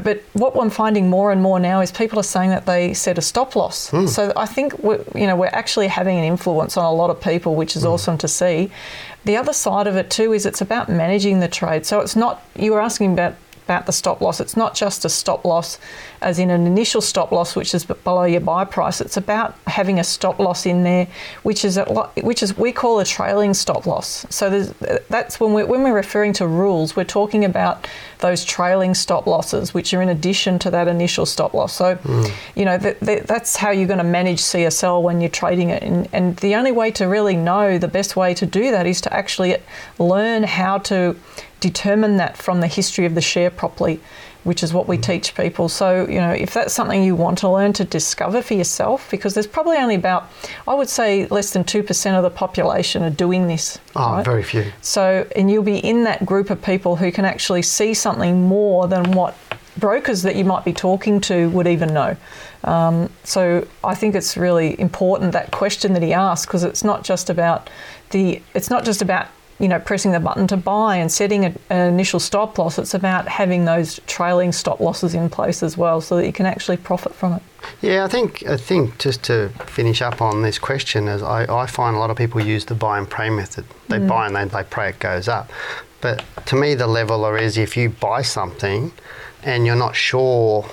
[0.00, 3.18] But what I'm finding more and more now is people are saying that they set
[3.18, 3.90] a stop loss.
[3.90, 4.08] Mm.
[4.08, 7.20] So I think we're, you know we're actually having an influence on a lot of
[7.20, 7.90] people, which is mm.
[7.90, 8.70] awesome to see.
[9.24, 11.86] The other side of it too is it's about managing the trade.
[11.86, 13.34] So it's not you were asking about
[13.66, 14.40] about the stop loss.
[14.40, 15.78] It's not just a stop loss,
[16.20, 19.00] as in an initial stop loss, which is below your buy price.
[19.00, 21.08] It's about having a stop loss in there,
[21.42, 21.84] which is a,
[22.22, 24.24] which is we call a trailing stop loss.
[24.30, 24.62] So
[25.10, 29.74] that's when we're when we're referring to rules, we're talking about those trailing stop losses,
[29.74, 31.74] which are in addition to that initial stop loss.
[31.74, 32.30] So, mm.
[32.54, 35.82] you know, th- th- that's how you're going to manage CSL when you're trading it.
[35.82, 39.00] And, and the only way to really know the best way to do that is
[39.02, 39.56] to actually
[39.98, 41.16] learn how to
[41.60, 44.00] determine that from the history of the share properly,
[44.46, 45.02] which is what we mm.
[45.02, 45.68] teach people.
[45.68, 49.34] So, you know, if that's something you want to learn to discover for yourself, because
[49.34, 50.30] there's probably only about,
[50.68, 53.78] I would say, less than 2% of the population are doing this.
[53.96, 54.24] Oh, right?
[54.24, 54.72] very few.
[54.82, 58.86] So, and you'll be in that group of people who can actually see something more
[58.86, 59.36] than what
[59.76, 62.16] brokers that you might be talking to would even know.
[62.64, 67.04] Um, so I think it's really important that question that he asked because it's not
[67.04, 67.68] just about
[68.10, 71.54] the it's not just about you know, pressing the button to buy and setting a,
[71.70, 72.78] an initial stop loss.
[72.78, 76.46] It's about having those trailing stop losses in place as well, so that you can
[76.46, 77.42] actually profit from it.
[77.80, 81.66] Yeah, I think I think just to finish up on this question is I, I
[81.66, 83.64] find a lot of people use the buy and pray method.
[83.88, 84.08] They mm.
[84.08, 85.50] buy and they, they pray it goes up.
[86.00, 88.92] But to me, the leveler is if you buy something
[89.42, 90.68] and you're not sure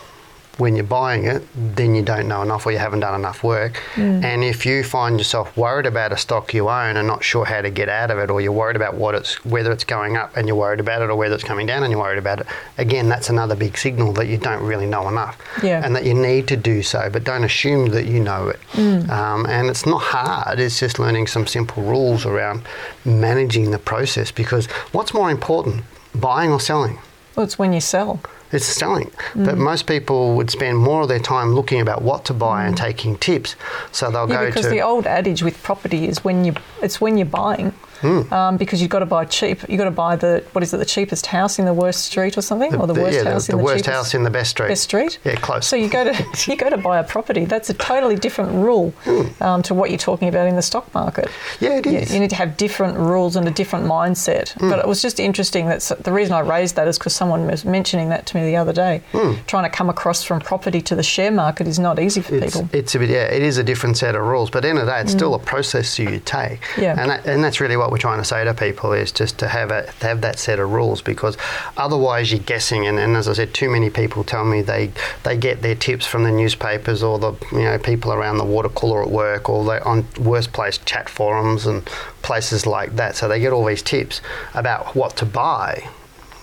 [0.57, 3.81] when you're buying it, then you don't know enough or you haven't done enough work.
[3.95, 4.23] Mm.
[4.23, 7.61] And if you find yourself worried about a stock you own and not sure how
[7.61, 10.37] to get out of it, or you're worried about what it's whether it's going up
[10.37, 12.47] and you're worried about it, or whether it's coming down and you're worried about it,
[12.77, 15.81] again, that's another big signal that you don't really know enough, yeah.
[15.83, 17.09] and that you need to do so.
[17.11, 18.59] But don't assume that you know it.
[18.73, 19.09] Mm.
[19.09, 20.59] Um, and it's not hard.
[20.59, 22.61] It's just learning some simple rules around
[23.05, 24.31] managing the process.
[24.31, 26.99] Because what's more important, buying or selling?
[27.35, 28.21] Well, it's when you sell
[28.53, 29.09] it's selling.
[29.33, 29.45] Mm.
[29.45, 32.67] But most people would spend more of their time looking about what to buy mm.
[32.67, 33.55] and taking tips.
[33.91, 34.69] So they'll yeah, go because to.
[34.69, 38.31] the old adage with property is when you it's when you're buying mm.
[38.31, 39.61] um, because you've got to buy cheap.
[39.67, 42.37] You've got to buy the what is it, the cheapest house in the worst street
[42.37, 44.13] or something, the, or the worst yeah, house the, in the, the worst cheapest, house
[44.13, 44.67] in the best street.
[44.67, 45.19] Best street.
[45.23, 45.67] Yeah, close.
[45.67, 46.13] So you go to
[46.47, 47.45] you go to buy a property.
[47.45, 49.41] That's a totally different rule mm.
[49.41, 51.29] um, to what you're talking about in the stock market.
[51.59, 52.09] Yeah, it is.
[52.09, 54.53] You, you need to have different rules and a different mindset.
[54.55, 54.69] Mm.
[54.69, 57.65] But it was just interesting that the reason I raised that is because someone was
[57.65, 59.01] mentioning that to me the other day.
[59.11, 59.33] Hmm.
[59.47, 62.55] Trying to come across from property to the share market is not easy for it's,
[62.55, 62.69] people.
[62.73, 64.49] It's a bit, yeah, it is a different set of rules.
[64.49, 66.59] But at the end of the day, it's still a process you take.
[66.77, 66.99] Yeah.
[66.99, 69.47] And, that, and that's really what we're trying to say to people is just to
[69.47, 71.37] have a, have that set of rules because
[71.77, 72.87] otherwise you're guessing.
[72.87, 76.07] And, and as I said, too many people tell me they they get their tips
[76.07, 79.63] from the newspapers or the you know people around the water cooler at work or
[79.63, 81.85] they on worst place chat forums and
[82.23, 83.15] places like that.
[83.15, 84.21] So they get all these tips
[84.55, 85.87] about what to buy,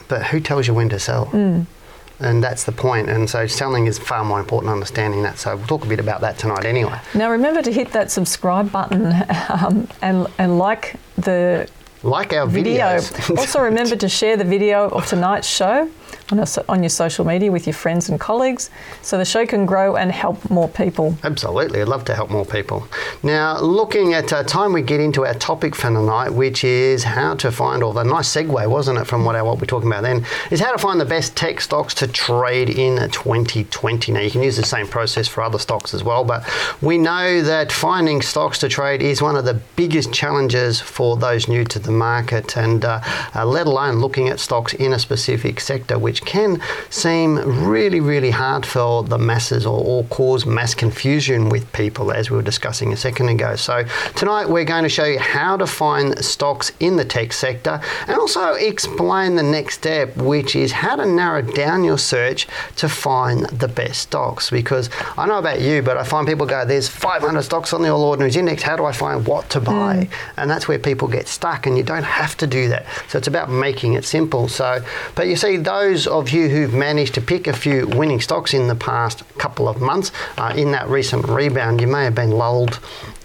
[0.07, 1.27] but who tells you when to sell?
[1.27, 1.67] Mm
[2.21, 3.09] and that's the point.
[3.09, 5.39] And so selling is far more important understanding that.
[5.39, 6.99] So we'll talk a bit about that tonight anyway.
[7.15, 9.15] Now remember to hit that subscribe button
[9.49, 11.69] um, and and like the
[12.03, 12.99] like our video.
[12.99, 13.39] videos.
[13.39, 15.91] also, remember to share the video of tonight's show
[16.31, 18.71] on, a, on, your social media with your friends and colleagues
[19.03, 21.17] so the show can grow and help more people.
[21.25, 22.87] Absolutely, I'd love to help more people.
[23.23, 27.35] Now, looking at uh, time, we get into our topic for tonight, which is how
[27.37, 30.03] to find, all the nice segue, wasn't it, from what, our, what we're talking about
[30.03, 34.13] then, is how to find the best tech stocks to trade in 2020.
[34.13, 36.49] Now, you can use the same process for other stocks as well, but
[36.81, 41.49] we know that finding stocks to trade is one of the biggest challenges for those
[41.49, 43.01] new to the market, and uh,
[43.35, 46.61] uh, let alone looking at stocks in a specific sector, which can
[46.91, 47.37] seem
[47.69, 52.37] really, really hard for the masses or, or cause mass confusion with people, as we
[52.37, 53.57] were discussing a second ago.
[53.57, 53.85] So,
[54.17, 58.17] tonight we're going to show you how to find stocks in the tech sector and
[58.17, 63.47] also explain the next step, which is how to narrow down your search to find
[63.47, 64.51] the best stocks.
[64.51, 67.89] Because I know about you, but I find people go, there's 500 stocks on the
[67.89, 69.97] All Ordinaries Index, how do I find what to buy?
[69.97, 70.11] Mm.
[70.37, 72.87] And that's where people get stuck, and you don't have to do that.
[73.09, 74.49] So, it's about making it simple.
[74.49, 74.83] So,
[75.15, 78.69] but you see, those of you who've managed to pick a few winning stocks in
[78.69, 82.79] the past couple of months, uh, in that recent rebound, you may have been lulled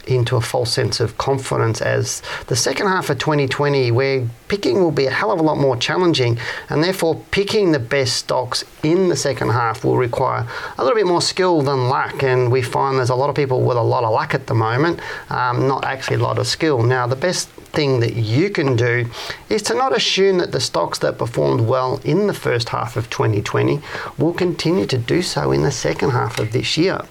[0.08, 4.92] into a false sense of confidence as the second half of 2020, where picking will
[4.92, 6.38] be a hell of a lot more challenging,
[6.70, 11.08] and therefore picking the best stocks in the second half will require a little bit
[11.08, 12.24] more skill than luck.
[12.24, 14.54] And we find there's a lot of people with a lot of luck at the
[14.54, 16.84] moment, um, not actually a lot of skill.
[16.84, 19.06] Now, the best thing that you can do
[19.50, 23.10] is to not assume that the stocks that performed well in the first half of
[23.10, 23.82] 2020
[24.18, 27.02] will continue to do so in the second half of this year.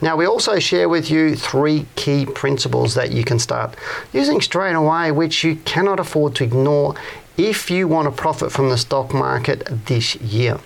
[0.00, 3.74] Now, we also share with you three key principles that you can start
[4.12, 6.94] using straight away, which you cannot afford to ignore
[7.36, 10.58] if you want to profit from the stock market this year.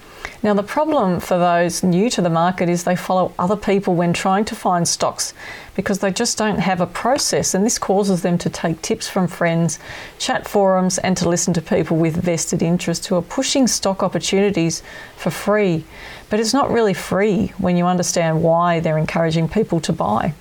[0.44, 4.12] Now, the problem for those new to the market is they follow other people when
[4.12, 5.32] trying to find stocks
[5.74, 9.26] because they just don't have a process, and this causes them to take tips from
[9.26, 9.78] friends,
[10.18, 14.82] chat forums, and to listen to people with vested interests who are pushing stock opportunities
[15.16, 15.82] for free.
[16.30, 20.34] But it's not really free when you understand why they're encouraging people to buy.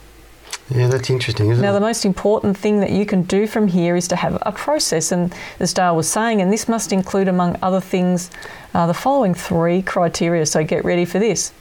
[0.69, 1.73] Yeah, that's interesting, isn't now, it?
[1.73, 4.51] Now, the most important thing that you can do from here is to have a
[4.51, 8.31] process, and as Dale was saying, and this must include, among other things,
[8.73, 10.45] uh, the following three criteria.
[10.45, 11.51] So get ready for this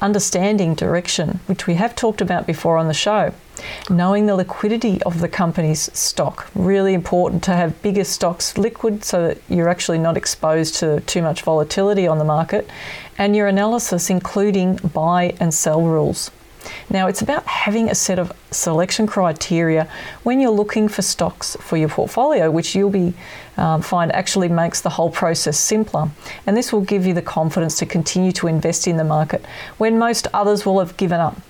[0.00, 3.32] understanding direction, which we have talked about before on the show.
[3.88, 9.28] Knowing the liquidity of the company's stock, really important to have bigger stocks liquid so
[9.28, 12.68] that you're actually not exposed to too much volatility on the market,
[13.16, 16.30] and your analysis, including buy and sell rules.
[16.90, 19.88] Now, it's about having a set of selection criteria
[20.22, 23.14] when you're looking for stocks for your portfolio, which you'll be
[23.56, 26.10] um, find actually makes the whole process simpler.
[26.46, 29.44] And this will give you the confidence to continue to invest in the market
[29.78, 31.40] when most others will have given up.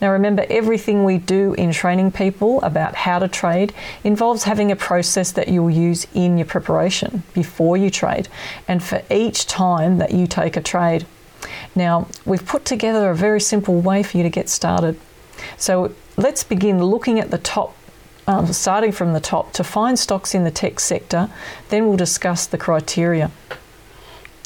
[0.00, 4.76] Now, remember, everything we do in training people about how to trade involves having a
[4.76, 8.28] process that you'll use in your preparation before you trade
[8.68, 11.06] and for each time that you take a trade.
[11.74, 14.98] Now, we've put together a very simple way for you to get started.
[15.56, 17.74] So, let's begin looking at the top
[18.26, 21.30] um, starting from the top to find stocks in the tech sector.
[21.68, 23.30] Then we'll discuss the criteria.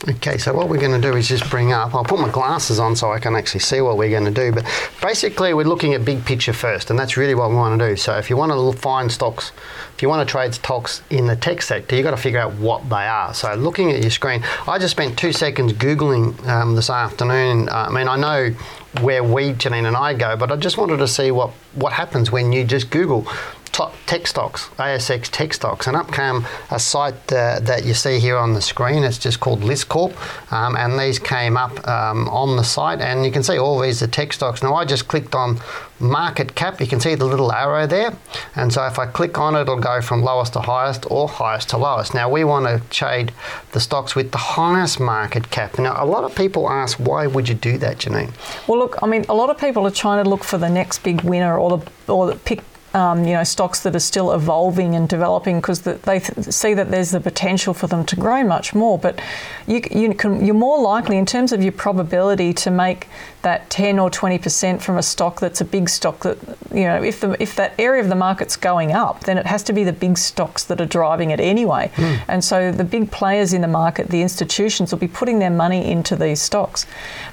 [0.09, 2.79] Okay, so what we're going to do is just bring up, I'll put my glasses
[2.79, 4.65] on so I can actually see what we're going to do, but
[5.03, 7.97] basically we're looking at big picture first, and that's really what we want to do.
[7.97, 9.53] So if you want to find stocks,
[9.95, 12.55] if you want to trade stocks in the tech sector, you've got to figure out
[12.55, 13.35] what they are.
[13.35, 17.69] So looking at your screen, I just spent two seconds Googling um, this afternoon.
[17.69, 18.55] Uh, I mean, I know
[19.03, 22.33] where we, Janine and I go, but I just wanted to see what, what happens
[22.33, 23.27] when you just Google
[23.73, 28.37] tech stocks, ASX tech stocks, and up came a site uh, that you see here
[28.37, 29.05] on the screen.
[29.05, 30.13] It's just called Listcorp,
[30.53, 34.03] um, and these came up um, on the site, and you can see all these
[34.03, 34.63] are tech stocks.
[34.63, 35.61] Now I just clicked on
[36.01, 36.81] market cap.
[36.81, 38.17] You can see the little arrow there,
[38.57, 41.71] and so if I click on it, it'll go from lowest to highest or highest
[41.71, 42.15] to lowest.
[42.15, 43.33] Now we want to trade
[43.73, 45.79] the stocks with the highest market cap.
[45.79, 48.33] Now a lot of people ask, why would you do that, Janine?
[48.67, 51.03] Well, look, I mean, a lot of people are trying to look for the next
[51.03, 52.61] big winner or the or the pick
[52.95, 56.75] um, you know stocks that are still evolving and developing because the, they th- see
[56.75, 58.99] that there's the potential for them to grow much more.
[58.99, 59.21] But
[59.67, 63.07] you, you can, you're more likely in terms of your probability to make
[63.43, 66.39] that 10 or 20 percent from a stock that's a big stock that
[66.73, 69.63] you know if the if that area of the market's going up then it has
[69.63, 71.91] to be the big stocks that are driving it anyway.
[71.95, 72.23] Mm.
[72.29, 75.91] and so the big players in the market the institutions will be putting their money
[75.91, 76.87] into these stocks.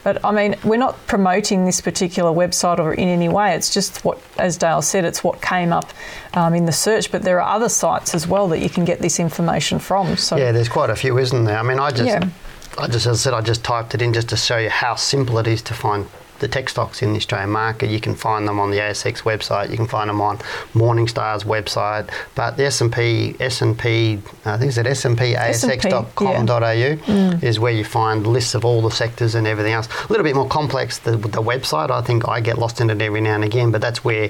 [0.04, 3.54] But I mean we're not promoting this particular website or in any way.
[3.54, 5.92] It's just what as Dale said it's what came up
[6.34, 7.12] um, in the search.
[7.12, 10.38] But there are other sites as well that you can get this information from so
[10.38, 11.58] yeah there's quite a few isn't there?
[11.58, 12.30] I mean I just yeah.
[12.80, 14.96] I just, as I said, I just typed it in just to show you how
[14.96, 16.08] simple it is to find
[16.40, 17.90] the tech stocks in the Australian market.
[17.90, 19.70] You can find them on the ASX website.
[19.70, 20.38] You can find them on
[20.74, 22.10] Morningstar's website.
[22.36, 26.96] But the S&P, S&P, I think it's at S&PASX.com.au yeah.
[26.96, 27.44] mm.
[27.44, 29.88] is where you find lists of all the sectors and everything else.
[29.88, 31.90] A little bit more complex the, the website.
[31.90, 34.30] I think I get lost in it every now and again, but that's where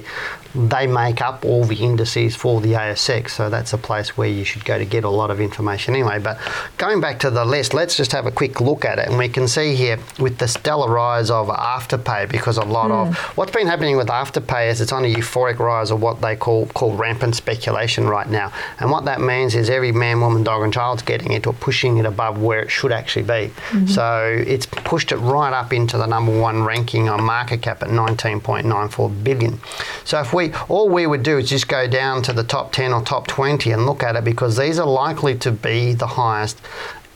[0.54, 3.30] they make up all the indices for the ASX.
[3.30, 6.18] So that's a place where you should go to get a lot of information anyway.
[6.18, 6.38] But
[6.78, 9.08] going back to the list, let's just have a quick look at it.
[9.08, 11.50] And we can see here with the stellar rise of
[11.98, 13.08] Afterpay, because a lot mm.
[13.08, 16.34] of what's been happening with Afterpay is it's on a euphoric rise of what they
[16.34, 18.50] call, call rampant speculation right now.
[18.80, 21.98] And what that means is every man, woman, dog, and child's getting it or pushing
[21.98, 23.52] it above where it should actually be.
[23.70, 23.86] Mm-hmm.
[23.86, 27.88] So it's pushed it right up into the number one ranking on market cap at
[27.88, 29.60] 19.94 billion.
[30.04, 32.72] So if we we all we would do is just go down to the top
[32.72, 36.06] 10 or top 20 and look at it because these are likely to be the
[36.06, 36.60] highest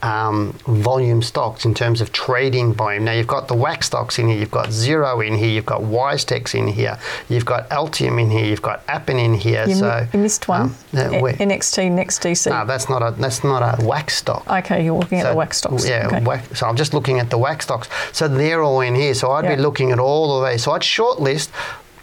[0.03, 3.05] um, volume stocks in terms of trading volume.
[3.05, 5.81] Now you've got the WAX stocks in here, you've got Xero in here, you've got
[5.81, 6.99] WiseTech in here,
[7.29, 9.65] you've got Altium in here, you've got Appen in here.
[9.65, 10.61] You, so you missed one.
[10.61, 12.49] Um, uh, NXT NextDC.
[12.49, 14.45] No, that's not a that's not a WAX stock.
[14.49, 15.87] Okay, you're looking so, at the WAX stocks.
[15.87, 16.21] Yeah, okay.
[16.21, 17.87] WAX, so I'm just looking at the WAX stocks.
[18.11, 19.13] So they're all in here.
[19.13, 20.63] So I'd be looking at all of these.
[20.63, 21.49] So I'd shortlist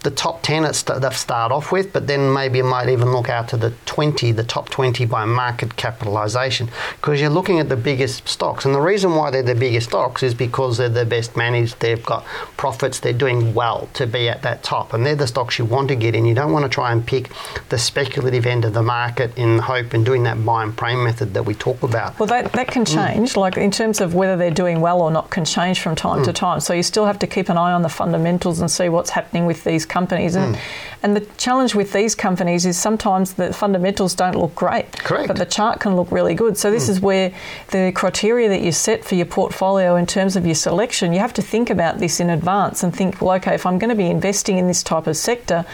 [0.03, 3.11] the top 10 at st- they start off with, but then maybe you might even
[3.11, 7.69] look out to the 20, the top 20 by market capitalisation, because you're looking at
[7.69, 8.65] the biggest stocks.
[8.65, 12.03] And the reason why they're the biggest stocks is because they're the best managed, they've
[12.03, 12.25] got
[12.57, 14.93] profits, they're doing well to be at that top.
[14.93, 16.25] And they're the stocks you want to get in.
[16.25, 17.29] You don't want to try and pick
[17.69, 21.33] the speculative end of the market in hope and doing that buy and pray method
[21.35, 22.17] that we talk about.
[22.19, 22.93] Well, that, that can mm.
[22.93, 23.37] change.
[23.37, 26.31] Like in terms of whether they're doing well or not, can change from time to
[26.31, 26.35] mm.
[26.35, 26.59] time.
[26.59, 29.45] So you still have to keep an eye on the fundamentals and see what's happening
[29.45, 30.35] with these companies.
[30.35, 30.61] And hmm.
[31.03, 35.27] And the challenge with these companies is sometimes the fundamentals don't look great, Correct.
[35.27, 36.57] but the chart can look really good.
[36.57, 36.91] So this hmm.
[36.91, 37.33] is where
[37.71, 41.33] the criteria that you set for your portfolio in terms of your selection, you have
[41.33, 44.07] to think about this in advance and think, well, okay, if I'm going to be
[44.07, 45.65] investing in this type of sector,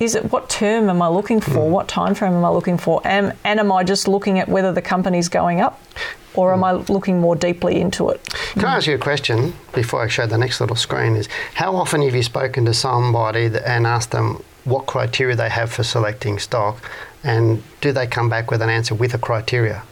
[0.00, 1.66] is it what term am I looking for?
[1.66, 1.72] Hmm.
[1.72, 3.00] What time frame am I looking for?
[3.06, 5.80] Am, and am I just looking at whether the company's going up?
[6.34, 6.64] Or am hmm.
[6.64, 8.20] I looking more deeply into it?
[8.54, 11.14] Can I ask you a question before I show the next little screen?
[11.14, 15.72] Is how often have you spoken to somebody and asked them what criteria they have
[15.72, 16.90] for selecting stock,
[17.24, 19.82] and do they come back with an answer with a criteria?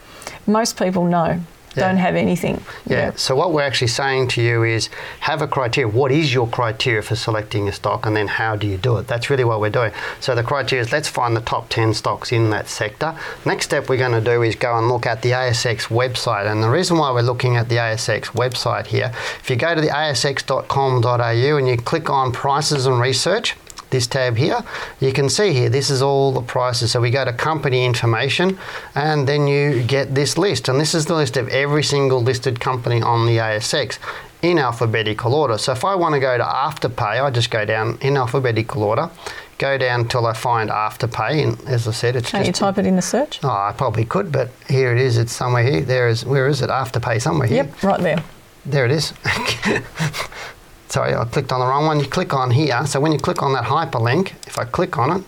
[0.46, 1.40] Most people know,
[1.76, 1.86] Yeah.
[1.86, 2.60] don't have anything.
[2.86, 3.12] Yeah.
[3.14, 4.88] So what we're actually saying to you is
[5.20, 5.86] have a criteria.
[5.88, 9.06] What is your criteria for selecting a stock, and then how do you do it?
[9.06, 9.92] That's really what we're doing.
[10.18, 13.14] So the criteria is let's find the top ten stocks in that sector.
[13.44, 16.50] Next step we're going to do is go and look at the ASX website.
[16.50, 19.80] And the reason why we're looking at the ASX website here, if you go to
[19.80, 23.54] the asx.com.au and you click on prices and research
[23.90, 24.62] this tab here,
[25.00, 26.92] you can see here, this is all the prices.
[26.92, 28.58] So we go to company information
[28.94, 30.68] and then you get this list.
[30.68, 33.98] And this is the list of every single listed company on the ASX
[34.42, 35.58] in alphabetical order.
[35.58, 39.10] So if I want to go to Afterpay, I just go down in alphabetical order,
[39.58, 41.42] go down till I find Afterpay.
[41.42, 43.40] And as I said, it's Can't you type it in the search?
[43.42, 45.18] Oh, I probably could, but here it is.
[45.18, 45.80] It's somewhere here.
[45.82, 46.70] There is, where is it?
[46.70, 47.64] Afterpay somewhere here.
[47.64, 48.24] Yep, right there.
[48.64, 49.12] There it is.
[50.90, 52.00] Sorry, I clicked on the wrong one.
[52.00, 52.84] You click on here.
[52.84, 55.24] So when you click on that hyperlink, if I click on it,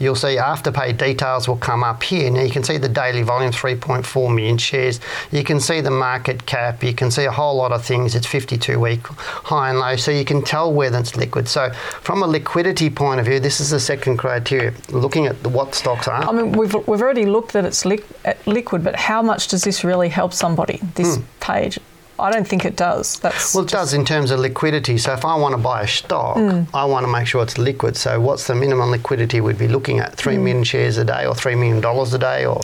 [0.00, 2.28] you'll see Afterpay details will come up here.
[2.28, 4.98] Now you can see the daily volume, 3.4 million shares.
[5.30, 6.82] You can see the market cap.
[6.82, 8.16] You can see a whole lot of things.
[8.16, 11.46] It's 52 week high and low, so you can tell whether it's liquid.
[11.46, 11.70] So
[12.02, 14.74] from a liquidity point of view, this is the second criteria.
[14.90, 16.24] Looking at what stocks are.
[16.24, 18.02] I mean, we've, we've already looked that it's li-
[18.44, 21.22] liquid, but how much does this really help somebody, this hmm.
[21.38, 21.78] page?
[22.18, 23.18] I don't think it does.
[23.20, 23.54] That's.
[23.54, 24.96] Well, it does in terms of liquidity.
[24.98, 26.62] So if I want to buy a stock, Hmm.
[26.74, 27.96] I want to make sure it's liquid.
[27.96, 30.14] So what's the minimum liquidity we'd be looking at?
[30.16, 32.62] Three million shares a day, or three million dollars a day, or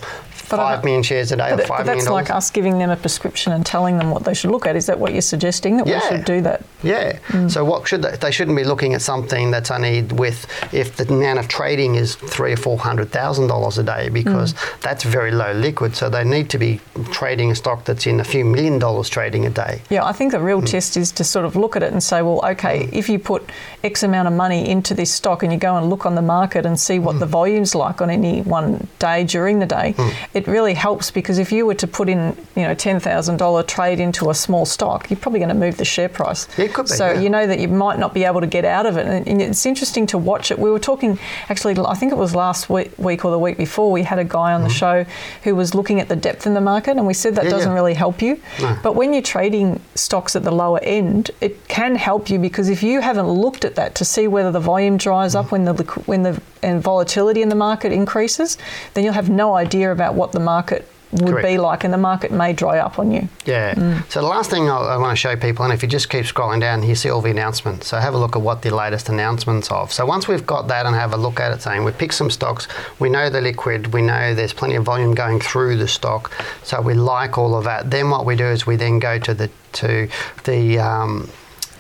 [0.57, 2.91] five don't- shares a day, But, or five but million that's like us giving them
[2.91, 4.77] a prescription and telling them what they should look at.
[4.77, 5.77] Is that what you're suggesting?
[5.79, 6.01] That Yeah.
[6.11, 6.63] we should do that?
[6.83, 7.17] Yeah.
[7.29, 7.49] Hmm.
[7.49, 8.17] So what should they?
[8.17, 12.15] They shouldn't be looking at something that's only with if the amount of trading is
[12.15, 14.81] three or four hundred thousand dollars a day because Hmm.
[14.83, 15.97] that's very low liquid.
[15.97, 16.81] So they need to be
[17.13, 19.83] trading a stock that's in a few million dollars trading a day.
[19.91, 20.67] Yeah, I think the real Hmm.
[20.67, 23.49] test is to sort of look at it and say, well, okay, if you put
[23.85, 26.67] X amount of money into this stock and you go and look on the market
[26.67, 29.95] and see what the volume's like on any one day during the day,
[30.35, 33.63] it really helps because if you were to put in, you know, ten thousand dollar
[33.63, 36.49] trade into a small stock, you're probably going to move the share price.
[36.57, 37.21] Yeah, it could be, So yeah.
[37.21, 39.43] you know that you might not be able to get out of it, and, and
[39.43, 40.59] it's interesting to watch it.
[40.59, 41.19] We were talking,
[41.49, 44.25] actually, I think it was last week, week or the week before, we had a
[44.25, 45.05] guy on the show
[45.45, 47.51] who was looking at the depth in the market, and we said that Mm-hmm.
[47.51, 48.41] Yeah, doesn't really help you.
[48.61, 48.79] No.
[48.83, 52.83] But when you're trading stocks at the lower end, it can help you because if
[52.83, 55.75] you haven't looked at that to see whether the volume dries up when the
[56.07, 58.57] when the and volatility in the market increases,
[58.95, 61.47] then you'll have no idea about what the market would Correct.
[61.47, 63.29] be like, and the market may dry up on you.
[63.45, 63.75] Yeah.
[63.75, 64.11] Mm.
[64.11, 66.25] So the last thing I, I want to show people, and if you just keep
[66.25, 67.89] scrolling down, you see all the announcements.
[67.89, 69.93] So have a look at what the latest announcements of.
[69.93, 72.31] So once we've got that and have a look at it, saying we pick some
[72.31, 72.67] stocks,
[72.99, 76.81] we know they're liquid, we know there's plenty of volume going through the stock, so
[76.81, 77.91] we like all of that.
[77.91, 80.09] Then what we do is we then go to the to
[80.45, 81.29] the um,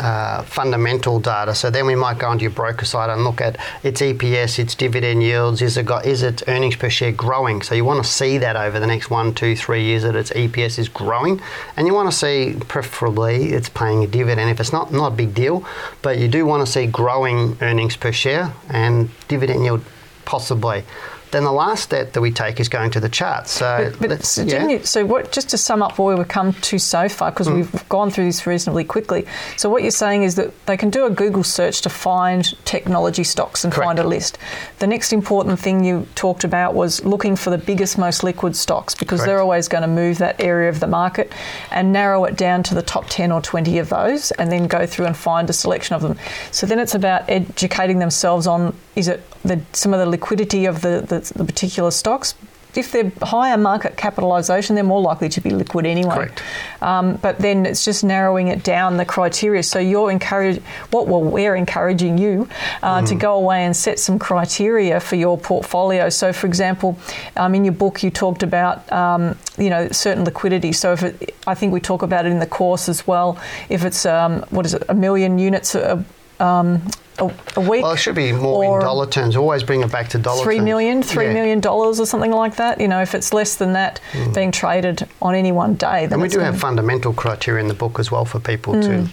[0.02, 1.54] uh, fundamental data.
[1.54, 4.74] So then we might go onto your broker site and look at its EPS, its
[4.74, 5.62] dividend yields.
[5.62, 7.62] Is it got is its earnings per share growing?
[7.62, 10.30] So you want to see that over the next one, two, three years that its
[10.32, 11.40] EPS is growing,
[11.76, 14.50] and you want to see preferably it's paying a dividend.
[14.50, 15.64] If it's not, not a big deal,
[16.02, 19.84] but you do want to see growing earnings per share and dividend yield
[20.24, 20.84] possibly.
[21.32, 23.48] Then the last step that we take is going to the chart.
[23.48, 24.68] So, But, but let's- so, yeah.
[24.68, 25.32] you, so what?
[25.32, 27.54] Just to sum up where we've come to so far, because Hmm.
[27.56, 29.26] we've gone through this reasonably quickly.
[29.56, 33.24] So what you're saying is that they can do a Google search to find technology
[33.24, 33.86] stocks and Correct.
[33.88, 34.38] find a list.
[34.78, 38.94] The next important thing you talked about was looking for the biggest, most liquid stocks
[38.94, 39.26] because Correct.
[39.28, 41.32] they're always going to move that area of the market,
[41.70, 44.84] and narrow it down to the top ten or twenty of those, and then go
[44.86, 46.18] through and find a selection of them.
[46.50, 50.82] So then it's about educating themselves on is it the, some of the liquidity of
[50.82, 52.34] the, the, the particular stocks
[52.74, 56.14] if they're higher market capitalisation, they're more likely to be liquid anyway.
[56.14, 56.42] Correct.
[56.80, 59.62] Um, but then it's just narrowing it down the criteria.
[59.62, 60.62] So you're encouraged.
[60.90, 62.48] What well, we're encouraging you
[62.82, 66.08] uh, to go away and set some criteria for your portfolio.
[66.08, 66.98] So, for example,
[67.36, 70.72] um, in your book you talked about um, you know certain liquidity.
[70.72, 73.38] So if it, I think we talk about it in the course as well.
[73.68, 75.74] If it's um, what is it, a million units.
[75.74, 76.04] A,
[76.40, 76.82] um,
[77.18, 77.82] a, a week.
[77.82, 79.36] Well, it should be more in dollar terms.
[79.36, 80.64] Always bring it back to dollar three terms.
[80.64, 81.32] million, three Yeah.
[81.34, 82.80] million dollars or something like that.
[82.80, 84.00] You know, if it's less than that
[84.34, 87.74] being traded on any one day, then And we do have fundamental criteria in the
[87.74, 88.82] book as well for people Mm.
[88.82, 89.08] to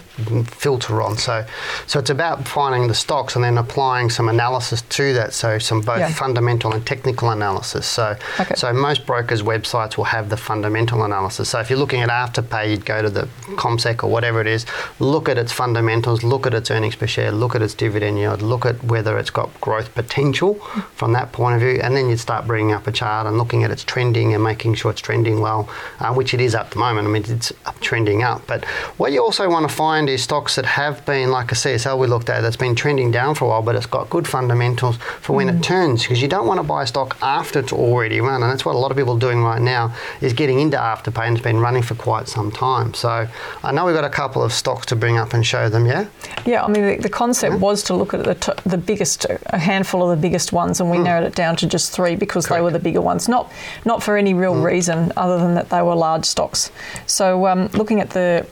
[0.45, 1.17] filter on.
[1.17, 1.45] So,
[1.87, 5.33] so it's about finding the stocks and then applying some analysis to that.
[5.33, 6.09] So, some both Yeah.
[6.09, 7.85] fundamental and technical analysis.
[7.85, 8.55] So, Okay.
[8.55, 11.49] so most brokers' websites will have the fundamental analysis.
[11.49, 14.65] So, if you're looking at Afterpay, you'd go to the CommSec or whatever it is,
[14.99, 18.41] look at its fundamentals, look at its earnings per share, look at its dividend yield,
[18.41, 20.55] look at whether it's got growth potential
[20.95, 23.63] from that point of view, and then you'd start bringing up a chart and looking
[23.63, 26.79] at its trending and making sure it's trending well, uh, which it is at the
[26.79, 27.07] moment.
[27.07, 27.51] I mean, it's
[27.81, 28.41] trending up.
[28.47, 28.65] But
[28.97, 32.29] what you also want to find stocks that have been, like a CSL we looked
[32.29, 35.49] at, that's been trending down for a while, but it's got good fundamentals for when
[35.49, 38.51] it turns, because you don't want to buy a stock after it's already run, and
[38.51, 41.37] that's what a lot of people are doing right now, is getting into Afterpay, and
[41.37, 42.93] it's been running for quite some time.
[42.93, 43.27] So
[43.63, 46.07] I know we've got a couple of stocks to bring up and show them, yeah?
[46.45, 49.57] Yeah, I mean, the, the concept was to look at the, t- the biggest, a
[49.57, 52.49] handful of the biggest ones, and we narrowed it down to just three because they.
[52.49, 52.59] Correct.
[52.59, 52.65] Hmm.
[52.65, 53.27] were the bigger ones.
[53.27, 53.51] Not,
[53.85, 56.71] not for any real reason other than that they were large stocks.
[57.05, 58.45] So, um, looking at the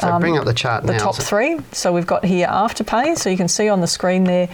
[0.00, 0.98] So bring up the chart Um, the now.
[1.00, 1.58] top So- three.
[1.72, 3.18] So we've got here Afterpay.
[3.18, 4.48] So you can see on the screen there,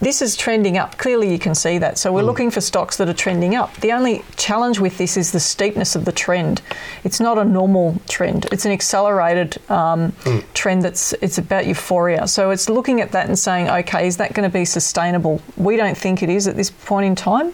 [0.00, 0.98] this is trending up.
[0.98, 1.98] Clearly, you can see that.
[1.98, 2.26] So we're Hmm.
[2.26, 3.74] looking for stocks that are trending up.
[3.80, 6.60] The only challenge with this is the steepness of the trend.
[7.04, 8.46] It's not a normal trend.
[8.52, 10.38] It's an accelerated um, Hmm.
[10.54, 10.82] trend.
[10.82, 12.26] That's it's about euphoria.
[12.28, 15.40] So it's looking at that and saying, okay, is that going to be sustainable?
[15.56, 17.52] We don't think it is at this point in time.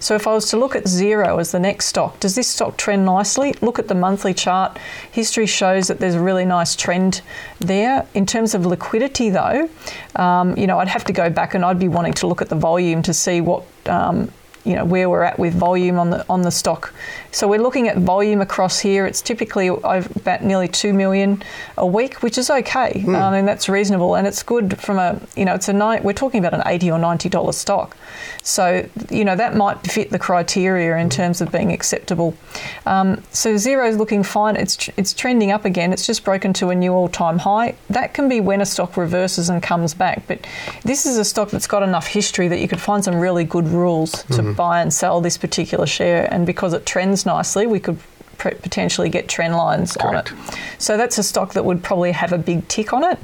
[0.00, 2.76] So if I was to look at Xero as the next stock, does this stock
[2.76, 3.54] trend nicely?
[3.60, 4.78] Look at the monthly chart.
[5.10, 7.20] History shows that there's a really nice trend
[7.60, 8.06] there.
[8.14, 9.68] In terms of liquidity, though,
[10.16, 12.48] um, you know, I'd have to go back and I'd be wanting to look at
[12.48, 13.64] the volume to see what.
[13.86, 14.30] Um,
[14.66, 16.94] you know where we're at with volume on the on the stock.
[17.32, 19.04] So we're looking at volume across here.
[19.04, 21.42] It's typically about nearly two million
[21.76, 23.04] a week, which is okay.
[23.06, 26.14] I mean that's reasonable and it's good from a you know it's a ni- we're
[26.14, 27.94] talking about an eighty or ninety dollar stock.
[28.46, 32.36] So you know that might fit the criteria in terms of being acceptable.
[32.84, 34.56] Um, so Xero is looking fine.
[34.56, 35.94] It's tr- it's trending up again.
[35.94, 37.74] It's just broken to a new all time high.
[37.88, 40.26] That can be when a stock reverses and comes back.
[40.26, 40.46] But
[40.82, 43.66] this is a stock that's got enough history that you could find some really good
[43.66, 46.32] rules to buy and sell this particular share.
[46.32, 47.98] And because it trends nicely, we could
[48.36, 50.32] potentially get trend lines Correct.
[50.32, 50.58] on it.
[50.76, 53.18] So that's a stock that would probably have a big tick on it.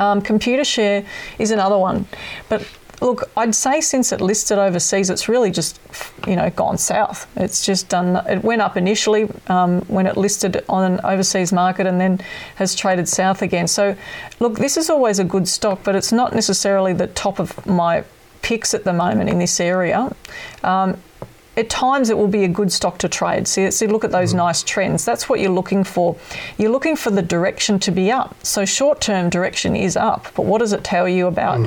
[0.00, 1.06] Um, Computershare
[1.38, 2.06] is another one,
[2.48, 2.66] but
[3.00, 5.80] look, I'd say since it listed overseas, it's really just
[6.26, 7.26] you know gone south.
[7.36, 8.16] It's just done.
[8.28, 12.20] It went up initially um, when it listed on an overseas market, and then
[12.56, 13.68] has traded south again.
[13.68, 13.96] So,
[14.40, 18.04] look, this is always a good stock, but it's not necessarily the top of my
[18.42, 20.14] picks at the moment in this area.
[20.62, 20.96] Um,
[21.56, 23.48] at times it will be a good stock to trade.
[23.48, 25.04] See, see, look at those nice trends.
[25.04, 26.16] That's what you're looking for.
[26.58, 28.36] You're looking for the direction to be up.
[28.44, 31.66] So short term direction is up, but what does it tell you about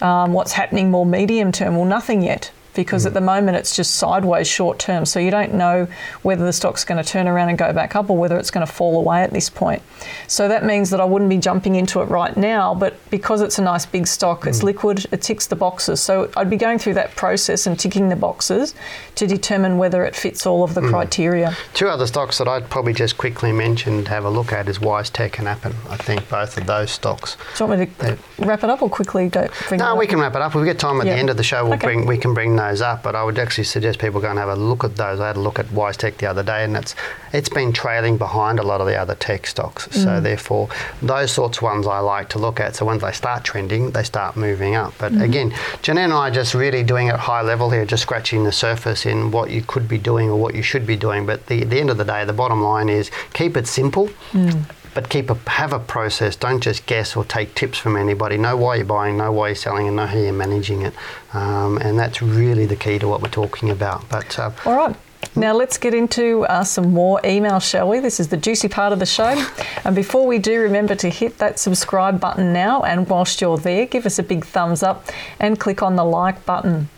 [0.00, 1.76] um, what's happening more medium term?
[1.76, 2.50] Well, nothing yet.
[2.74, 5.88] Because at the moment it's just sideways short term, so you don't know
[6.22, 8.66] whether the stock's going to turn around and go back up or whether it's going
[8.66, 9.82] to fall away at this point.
[10.28, 13.58] So that means that I wouldn't be jumping into it right now, but because it's
[13.58, 14.66] a nice big stock, it's hmm.
[14.66, 16.00] liquid, it ticks the boxes.
[16.00, 18.74] So I'd be going through that process and ticking the boxes
[19.16, 20.90] to determine whether it fits all of the hmm.
[20.90, 21.56] criteria.
[21.74, 24.78] Two other stocks that I'd probably just quickly mention to have a look at is
[24.78, 25.74] WiseTech and Appen.
[25.88, 27.36] I think both of those stocks.
[27.56, 29.34] Do you want me to wrap it up or quickly it
[29.72, 29.98] No, up?
[29.98, 30.50] we can wrap it up.
[30.50, 31.86] If we get time at the end of the show, we'll Okay.
[31.86, 33.02] bring we can bring those up.
[33.02, 35.18] But I would actually suggest people go and have a look at those.
[35.20, 36.94] I had a look at WiseTech the other day, and it's
[37.32, 39.88] it's been trailing behind a lot of the other tech stocks.
[39.88, 40.04] Mm.
[40.04, 40.68] So therefore,
[41.02, 42.76] those sorts of ones I like to look at.
[42.76, 44.92] So once they start trending, they start moving up.
[44.98, 45.22] But Mm-hmm.
[45.30, 45.50] again,
[45.82, 49.06] Janine and I are just really doing it high level here, just scratching the surface
[49.06, 51.26] in what you could be doing or what you should be doing.
[51.26, 54.08] But the the end of the day, the bottom line is keep it simple.
[54.32, 54.64] Mm.
[54.94, 56.36] But keep a have a process.
[56.36, 58.36] Don't just guess or take tips from anybody.
[58.36, 60.94] Know why you're buying, know why you're selling, and know how you're managing it.
[61.32, 64.08] Um, and that's really the key to what we're talking about.
[64.08, 64.96] But uh, All right.
[65.36, 68.00] Now let's get into uh, some more emails, shall we?
[68.00, 69.46] This is the juicy part of the show.
[69.84, 72.82] And before we do, remember to hit that subscribe button now.
[72.82, 76.44] And whilst you're there, give us a big thumbs up and click on the like
[76.46, 76.88] button.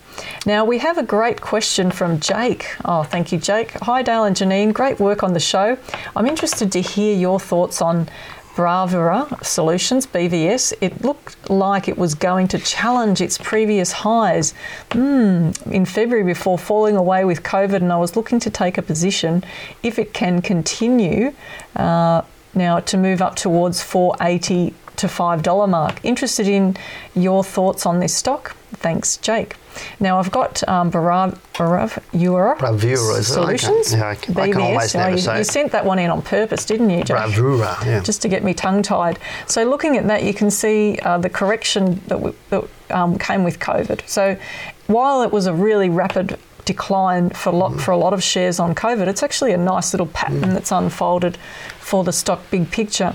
[0.47, 2.67] Now, we have a great question from Jake.
[2.85, 3.73] Oh, thank you, Jake.
[3.81, 4.73] Hi, Dale and Janine.
[4.73, 5.79] Great work on the show.
[6.17, 8.09] I'm interested to hear your thoughts on
[8.55, 14.53] Bravura Solutions, BVS, it looked like it was going to challenge its previous highs
[14.91, 18.83] mm, in February before falling away with COVID, and I was looking to take a
[18.83, 19.43] position
[19.83, 21.33] if it can continue
[21.77, 22.23] uh,
[22.55, 26.01] now to move up towards 480 to $5 mark.
[26.05, 26.76] Interested in
[27.14, 28.57] your thoughts on this stock?
[28.74, 29.57] Thanks, Jake.
[30.01, 33.93] Now I've got um, Barav, Bravura, Bravura Solutions.
[33.93, 33.99] Okay.
[33.99, 36.22] Yeah, I can, I can always never you, say you sent that one in on
[36.22, 37.16] purpose, didn't you, Jake?
[37.16, 38.03] Bravura, yeah.
[38.03, 39.18] Just to get me tongue tied.
[39.47, 43.45] So looking at that, you can see uh, the correction that, we, that um, came
[43.45, 44.07] with COVID.
[44.09, 44.36] So
[44.86, 48.61] while it was a really rapid decline for a lot for a lot of shares
[48.61, 51.36] on COVID, it's actually a nice little pattern that's unfolded
[51.93, 53.14] for the stock big picture.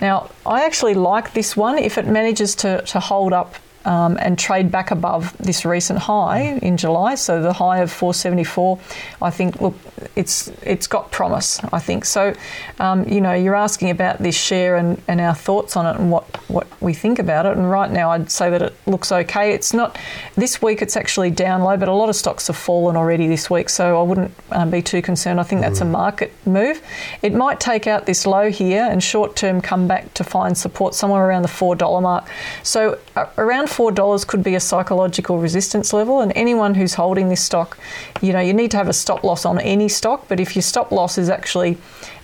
[0.00, 3.54] Now, I actually like this one if it manages to, to hold up
[3.86, 7.14] um, and trade back above this recent high in July.
[7.14, 8.78] So the high of 474,
[9.22, 9.60] I think.
[9.60, 9.74] Look,
[10.16, 11.60] it's it's got promise.
[11.72, 12.34] I think so.
[12.80, 16.10] Um, you know, you're asking about this share and, and our thoughts on it and
[16.10, 17.56] what what we think about it.
[17.56, 19.52] And right now, I'd say that it looks okay.
[19.52, 19.96] It's not
[20.34, 20.82] this week.
[20.82, 23.68] It's actually down low, but a lot of stocks have fallen already this week.
[23.68, 25.38] So I wouldn't um, be too concerned.
[25.38, 26.82] I think that's a market move.
[27.22, 30.94] It might take out this low here and short term come back to find support
[30.94, 32.28] somewhere around the four dollar mark.
[32.64, 37.42] So uh, around $4 could be a psychological resistance level, and anyone who's holding this
[37.44, 37.78] stock,
[38.22, 40.62] you know, you need to have a stop loss on any stock, but if your
[40.62, 41.76] stop loss is actually,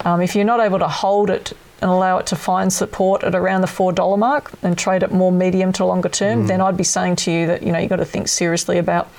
[0.04, 3.34] um, if you're not able to hold it and allow it to find support at
[3.34, 6.84] around the $4 mark and trade it more medium to longer term, then I'd be
[6.84, 9.10] saying to you that, you know, you've got to think seriously about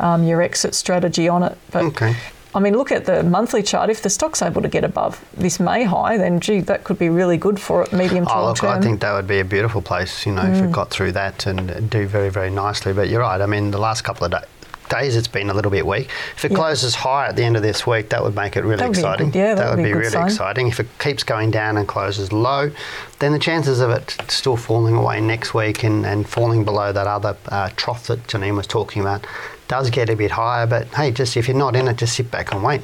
[0.00, 1.58] um, your exit strategy on it.
[1.70, 2.14] But Okay.
[2.54, 3.90] I mean, look at the monthly chart.
[3.90, 7.08] If the stock's able to get above this May high, then gee, that could be
[7.08, 8.78] really good for it, medium to Oh, look, term.
[8.78, 11.46] I think that would be a beautiful place, you know, if it got through that
[11.46, 12.92] and do very, very nicely.
[12.92, 13.40] But you're right.
[13.40, 14.42] I mean, the last couple of days.
[14.90, 16.10] Days it's been a little bit weak.
[16.36, 18.76] If it closes high at the end of this week, that would make it really
[18.76, 19.30] That would exciting.
[19.30, 20.26] good- yeah, that would be good really sign.
[20.26, 20.68] exciting.
[20.68, 22.70] If it keeps going down and closes low,
[23.18, 27.06] then the chances of it still falling away next week and, and falling below that
[27.06, 29.26] other uh, trough that Janine was talking about
[29.68, 30.66] does get a bit higher.
[30.66, 32.82] But hey, just if you're not in it, just sit back and wait.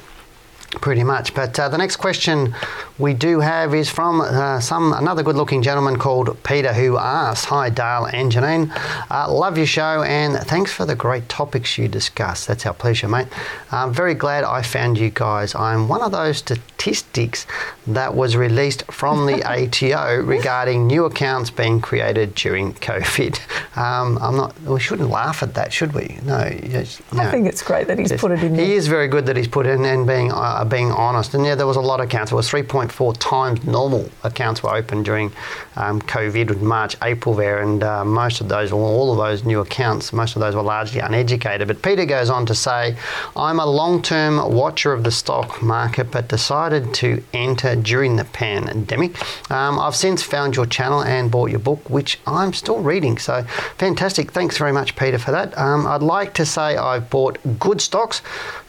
[0.74, 2.54] Pretty much, but uh, the next question
[2.96, 7.70] we do have is from uh, some another good-looking gentleman called Peter, who asks, "Hi
[7.70, 8.70] Dale and Janine,
[9.10, 12.46] uh, love your show and thanks for the great topics you discuss.
[12.46, 13.26] That's our pleasure, mate.
[13.72, 15.56] I'm very glad I found you guys.
[15.56, 17.48] I'm one of those statistics
[17.88, 23.40] that was released from the ATO regarding new accounts being created during COVID.
[23.76, 24.60] Um, I'm not.
[24.62, 26.18] We shouldn't laugh at that, should we?
[26.22, 26.48] No.
[26.62, 28.20] yes, I think it's great that he's Yes.
[28.20, 28.64] put it in there.
[28.64, 31.34] He is very good that he's put in and being uh, being honest.
[31.34, 32.32] And yeah, there was a lot of accounts.
[32.32, 35.32] It was 3.4 times normal accounts were open during
[35.80, 39.44] um, COVID with March, April there, and uh, most of those, or all of those
[39.44, 41.66] new accounts, most of those were largely uneducated.
[41.68, 42.96] But Peter goes on to say,
[43.34, 49.12] "I'm a long-term watcher of the stock market, but decided to enter during the pandemic.
[49.50, 53.18] Um, I've since found your channel and bought your book, which I'm still reading.
[53.18, 53.44] So
[53.78, 54.32] fantastic!
[54.32, 55.56] Thanks very much, Peter, for that.
[55.56, 58.22] Um, I'd like to say I've bought good stocks."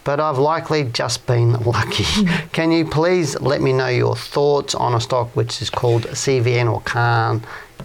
[0.04, 2.04] but I've likely just been lucky.
[2.52, 6.72] Can you please let me know your thoughts on a stock which is called CVN
[6.72, 6.80] or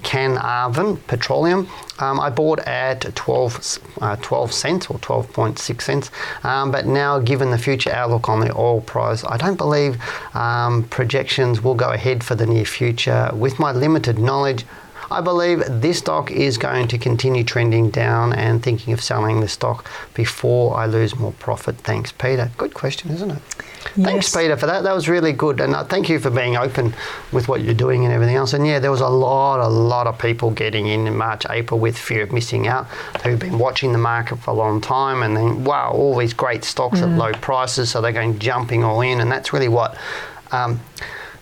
[0.03, 1.67] Can Carnarvon Petroleum?
[1.99, 6.11] Um, I bought at 12, uh, 12 cents or 12.6 cents,
[6.43, 9.97] um, but now given the future outlook on the oil price, I don't believe
[10.35, 13.31] um, projections will go ahead for the near future.
[13.33, 14.65] With my limited knowledge,
[15.09, 19.47] I believe this stock is going to continue trending down and thinking of selling the
[19.47, 21.77] stock before I lose more profit.
[21.77, 22.51] Thanks, Peter.
[22.57, 23.41] Good question, isn't it?
[23.95, 24.83] Thanks, Peter, for that.
[24.83, 25.61] That was really good.
[25.61, 26.93] And uh, thank you for being open
[27.31, 28.53] with what you're doing and everything else.
[28.53, 31.79] And yeah, there was a lot, a lot of people getting in in March, April
[31.79, 32.87] with fear of missing out
[33.23, 36.63] who've been watching the market for a long time and then, wow, all these great
[36.63, 37.89] stocks at low prices.
[37.89, 39.21] So they're going jumping all in.
[39.21, 39.97] And that's really what.
[40.51, 40.79] Um,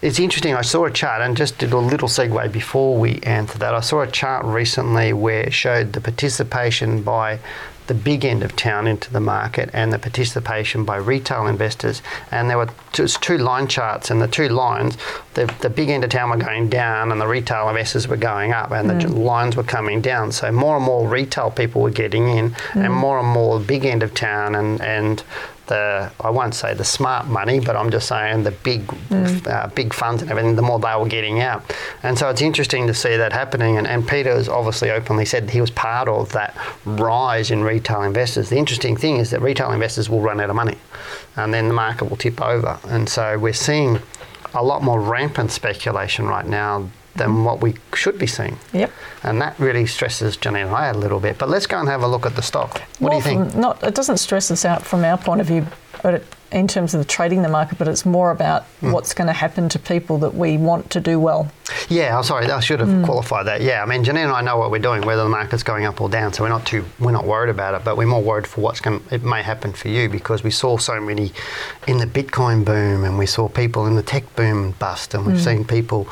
[0.02, 0.56] it's interesting.
[0.56, 3.74] I saw a chart and just did a little segue before we answer that.
[3.74, 7.40] I saw a chart recently where it showed the participation by
[7.88, 12.02] the big end of town into the market and the participation by retail investors.
[12.32, 14.98] And there were just two line charts, and the two lines,
[15.36, 18.54] the, the big end of town were going down, and the retail investors were going
[18.54, 19.24] up, and the mm.
[19.24, 20.32] lines were coming down.
[20.32, 22.92] So more and more retail people were getting in, and mm.
[22.92, 25.24] more and more big end of town and and
[25.68, 28.82] the I won't say the smart money, but I'm just saying the big
[29.48, 30.56] uh, big funds and everything.
[30.56, 31.64] The more they were getting out,
[32.04, 33.78] and so it's interesting to see that happening.
[33.78, 36.56] And, and Peter has obviously openly said he was part of that
[36.86, 38.50] rise in retail investors.
[38.50, 40.78] The interesting thing is that retail investors will run out of money,
[41.36, 42.80] and then the market will tip over.
[42.86, 44.00] And so we're seeing
[44.54, 48.58] a lot more rampant speculation right now than what we should be seeing.
[48.74, 48.92] Yep.
[49.24, 51.38] And that really stresses Janine and I a little bit.
[51.38, 52.82] But let's go and have a look at the stock.
[53.00, 53.52] What do you think?
[53.52, 55.66] from- Not, it doesn't stress us out from our point of view,
[56.04, 58.92] but it, in terms of the trading the market, but it's more about Hmm.
[58.92, 61.52] what's going to happen to people that we want to do well.
[61.90, 62.50] Yeah, I'm sorry.
[62.50, 63.04] I should have Hmm.
[63.04, 63.62] qualified that.
[63.62, 66.00] Yeah, I mean, Janine and I know what we're doing, whether the market's going up
[66.00, 67.84] or down, so we're not too we're not worried about it.
[67.84, 70.78] But we're more worried for what's going it may happen for you because we saw
[70.78, 71.34] so many
[71.88, 75.42] in the Bitcoin boom, and we saw people in the tech boom bust, and we've
[75.42, 76.08] seen people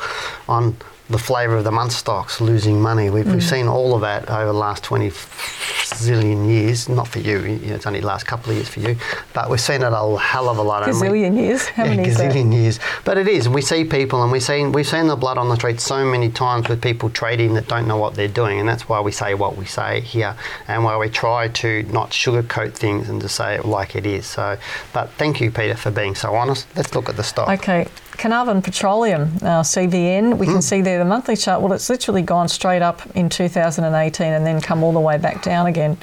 [0.48, 0.76] on
[1.10, 3.10] the flavour of the month stocks losing money.
[3.10, 3.32] We've, Hmm.
[3.34, 6.88] we've seen all of that over the last 20 zillion years.
[6.88, 8.96] Not for you, you know, it's only the last couple of years for you,
[9.32, 10.88] but we've seen it a hell of a lot.
[10.88, 11.66] and we- years.
[11.68, 12.78] How yeah, many gazillion years.
[13.04, 13.48] But it is.
[13.48, 16.28] We see people, and we've seen we've seen the blood on the street so many
[16.30, 19.34] times with people trading that don't know what they're doing, and that's why we say
[19.34, 20.34] what we say here,
[20.68, 24.26] and why we try to not sugarcoat things and to say it like it is.
[24.26, 24.56] So,
[24.92, 26.66] but thank you, Peter, for being so honest.
[26.76, 27.48] Let's look at the stock.
[27.48, 27.86] Okay,
[28.18, 30.60] Carnarvon Petroleum, uh, CVN, we can Hmm.
[30.60, 31.60] see there the monthly chart.
[31.60, 35.42] Well, it's literally gone straight up in 2018 and then come all the way back
[35.42, 35.96] down again.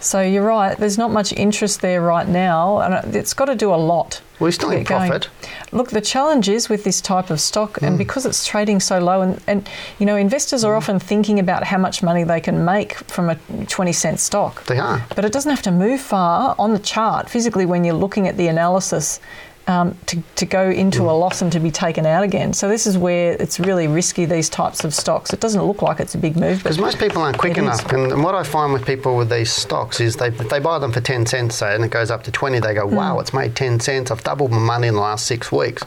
[0.00, 3.72] So you're right, there's not much interest there right now, and it's got to do
[3.72, 4.20] a lot.
[4.40, 5.28] We're still in profit.
[5.70, 7.84] Look, the challenge is with this type of stock, Hmm.
[7.84, 9.68] and because it's trading so low, and, and
[10.00, 13.36] you know, investors are often thinking about how much money they can make from a
[13.68, 14.64] 20 cent stock.
[14.64, 15.04] They are.
[15.14, 18.36] But it doesn't have to move far on the chart physically when you're looking at
[18.36, 19.20] the analysis
[19.66, 22.52] um, to, to go into a loss and to be taken out again.
[22.52, 25.32] So this is where it's really risky, these types of stocks.
[25.32, 26.58] It doesn't look like it's a big move.
[26.58, 27.84] Because most people aren't quick enough.
[27.92, 30.92] And, and what I find with people with these stocks is they, they buy them
[30.92, 33.20] for 10 cents, say, and it goes up to 20, they go, wow, hmm.
[33.20, 34.10] it's made 10 cents.
[34.10, 35.82] I've doubled my money in the last six weeks.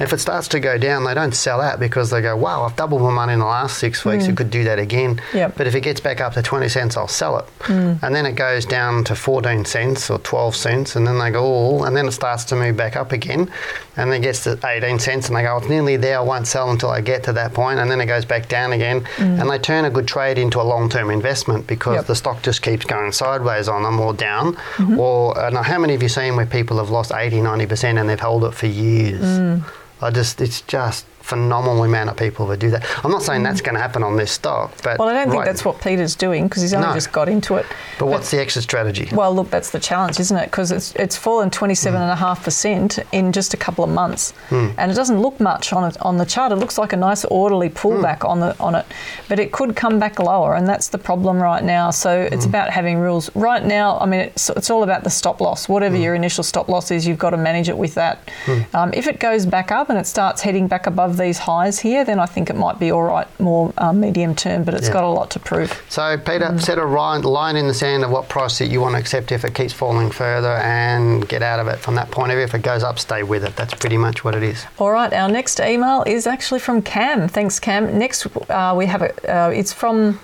[0.00, 2.76] If it starts to go down, they don't sell out because they go, wow, I've
[2.76, 4.24] doubled my money in the last six weeks.
[4.24, 4.30] Hmm.
[4.30, 5.20] You could do that again.
[5.32, 5.56] Yep.
[5.56, 7.44] But if it gets back up to 20 cents, I'll sell it.
[7.60, 7.94] Hmm.
[8.02, 11.42] And then it goes down to 14 cents or 12 cents, and then they go,
[11.44, 13.50] oh, and then it starts to move back up again.
[13.96, 16.46] And then it gets to 18 cents, and they go, it's nearly there, I won't
[16.46, 17.56] sell until I get to that.
[17.56, 19.02] And then it goes back down again.
[19.16, 19.40] Mm.
[19.40, 22.06] And they turn a good trade into a long term investment because Yep.
[22.06, 24.54] the stock just keeps going sideways on them or down.
[24.76, 24.98] Mm-hmm.
[24.98, 28.08] Or uh, now how many have you seen where people have lost 80, 90% and
[28.08, 29.22] they've held it for years?
[29.22, 29.64] Mm.
[30.00, 32.84] I just, it's just phenomenal amount of people that do that.
[33.04, 35.40] I'm not saying that's going to happen on this stock, but well, I don't think
[35.40, 35.46] right.
[35.46, 36.94] that's what Peter's doing because he's only No.
[36.94, 37.66] just got into it.
[37.98, 39.08] But what's the exit strategy?
[39.12, 40.46] Well, look, that's the challenge, isn't it?
[40.46, 43.90] Because it's it's fallen twenty seven and a half percent in just a couple of
[43.90, 44.70] months, hmm.
[44.76, 46.52] and it doesn't look much on it on the chart.
[46.52, 48.26] It looks like a nice orderly pullback hmm.
[48.26, 48.86] on the on it,
[49.28, 51.90] but it could come back lower, and that's the problem right now.
[51.90, 52.50] So it's hmm.
[52.50, 53.30] about having rules.
[53.34, 55.68] Right now, I mean, it's, it's all about the stop loss.
[55.68, 58.30] Whatever your initial stop loss is, you've got to manage it with that.
[58.74, 62.04] Um, if it goes back up and it starts heading back above these highs here,
[62.04, 64.64] then I think it might be all right, more um, medium term.
[64.64, 64.94] But it's Yeah.
[64.94, 65.82] got a lot to prove.
[65.88, 66.60] So, Peter, Mm.
[66.62, 69.44] set a line in the sand of what price that you want to accept if
[69.44, 72.44] it keeps falling further and get out of it from that point of view.
[72.44, 73.56] If it goes up, stay with it.
[73.56, 74.64] That's pretty much what it is.
[74.78, 77.28] All right, our next email is actually from Cam.
[77.28, 77.98] Thanks, Cam.
[77.98, 79.10] Next, uh, we have a.
[79.28, 80.18] Uh, it's from.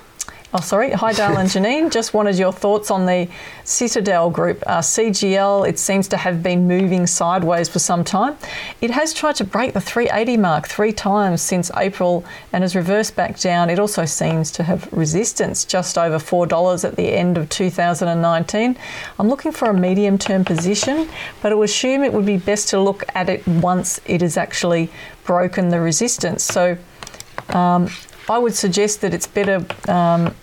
[0.54, 0.92] Oh, sorry.
[0.92, 1.90] Hi, Dale and Janine.
[1.90, 3.28] Just wanted your thoughts on the
[3.64, 4.64] Citadel Group.
[4.66, 8.34] Uh, CGL, it seems to have been moving sideways for some time.
[8.80, 13.14] It has tried to break the 380 mark three times since April and has reversed
[13.14, 13.68] back down.
[13.68, 18.74] It also seems to have resistance just over $4 at the end of 2019.
[19.18, 21.10] I'm looking for a medium term position,
[21.42, 24.38] but I would assume it would be best to look at it once it has
[24.38, 24.90] actually
[25.24, 26.42] broken the resistance.
[26.42, 26.78] So
[27.50, 27.90] um,
[28.30, 30.34] I would suggest that it's better um,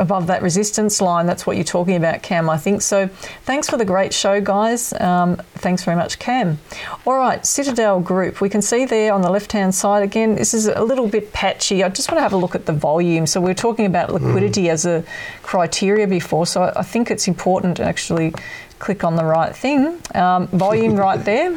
[0.00, 1.26] above that resistance line.
[1.26, 2.82] That's what you're talking about, Cam, I think.
[2.82, 3.08] So
[3.44, 4.92] thanks for the great show, guys.
[4.94, 6.58] Um, thanks very much, Cam.
[7.06, 8.40] All right, Citadel Group.
[8.40, 11.32] We can see there on the left hand side again, this is a little bit
[11.32, 11.84] patchy.
[11.84, 13.26] I just want to have a look at the volume.
[13.26, 15.04] So we are talking about liquidity as a
[15.42, 16.46] criteria before.
[16.46, 18.32] So I think it's important actually
[18.80, 20.00] click on the right thing.
[20.14, 21.54] Um, volume right there.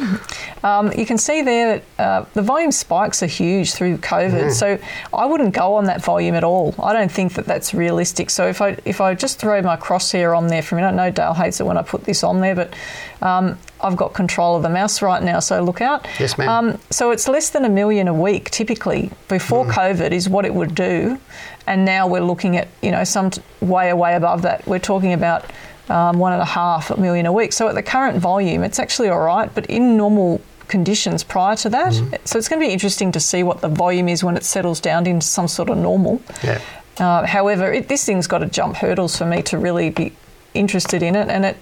[0.64, 4.52] Um, you can see there that uh, the volume spikes are huge through COVID.
[4.52, 4.78] So
[5.14, 6.76] I wouldn't go on that volume at all.
[6.82, 8.30] I don't think that that's realistic.
[8.30, 11.08] So if I if I just throw my crosshair on there for a minute, I
[11.08, 12.74] know Dale hates it when I put this on there, but
[13.22, 16.06] um, I've got control of the mouse right now, so look out.
[16.20, 16.50] Yes, ma'am.
[16.50, 20.54] Um, so it's less than a million a week typically before COVID is what it
[20.54, 21.20] would do,
[21.68, 24.68] and now we're looking at you know some t- way way above that.
[24.68, 25.46] We're talking about
[25.90, 27.54] um, one and a half million a week.
[27.54, 31.70] So at the current volume, it's actually all right, but in normal conditions prior to
[31.70, 31.94] that,
[32.26, 34.80] so it's going to be interesting to see what the volume is when it settles
[34.80, 36.22] down into some sort of normal.
[36.44, 36.62] Yeah.
[37.00, 40.14] Uh, however, it, this thing's got to jump hurdles for me to really be
[40.54, 41.58] interested in it, and it.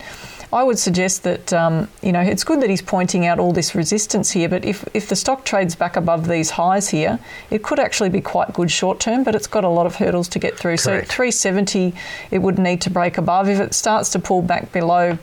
[0.53, 3.73] I would suggest that um, you know it's good that he's pointing out all this
[3.73, 7.79] resistance here, but if, if the stock trades back above these highs here, it could
[7.79, 10.57] actually be quite good short term, but it's got a lot of hurdles to get
[10.57, 10.77] through.
[10.77, 11.07] Correct.
[11.07, 11.93] So 370,
[12.31, 13.47] it would need to break above.
[13.47, 15.17] If it starts to pull back below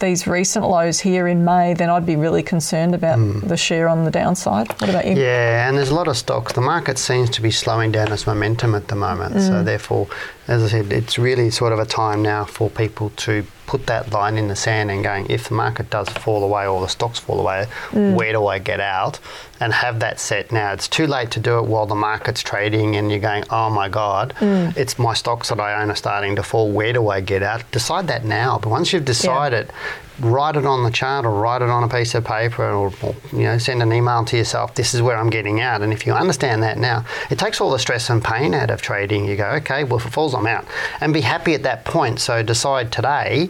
[0.00, 4.04] these recent lows here in May, then I'd be really concerned about the share on
[4.04, 4.68] the downside.
[4.80, 5.14] What about you?
[5.16, 6.52] Yeah, and there's a lot of stocks.
[6.54, 9.36] The market seems to be slowing down its momentum at the moment.
[9.36, 9.46] Mm.
[9.46, 10.08] So therefore,
[10.48, 14.10] as I said, it's really sort of a time now for people to put that
[14.10, 17.18] line in the sand and going, if the market does fall away or the stocks
[17.20, 18.14] fall away, Mm.
[18.14, 19.20] where do I get out?
[19.62, 20.72] And have that set now.
[20.72, 23.90] It's too late to do it while the market's trading and you're going, oh my
[23.90, 24.74] God, Mm.
[24.74, 26.70] it's my stocks that I own are starting to fall.
[26.70, 27.70] Where do I get out?
[27.70, 28.58] Decide that now.
[28.58, 29.70] But once you've decided,
[30.18, 33.14] write it on the chart or write it on a piece of paper or, or
[33.32, 36.04] you know send an email to yourself this is where i'm getting out and if
[36.06, 39.34] you understand that now it takes all the stress and pain out of trading you
[39.34, 40.66] go okay well if it falls i'm out
[41.00, 43.48] and be happy at that point so decide today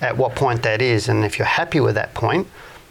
[0.00, 2.46] at what point that is and if you're happy with that point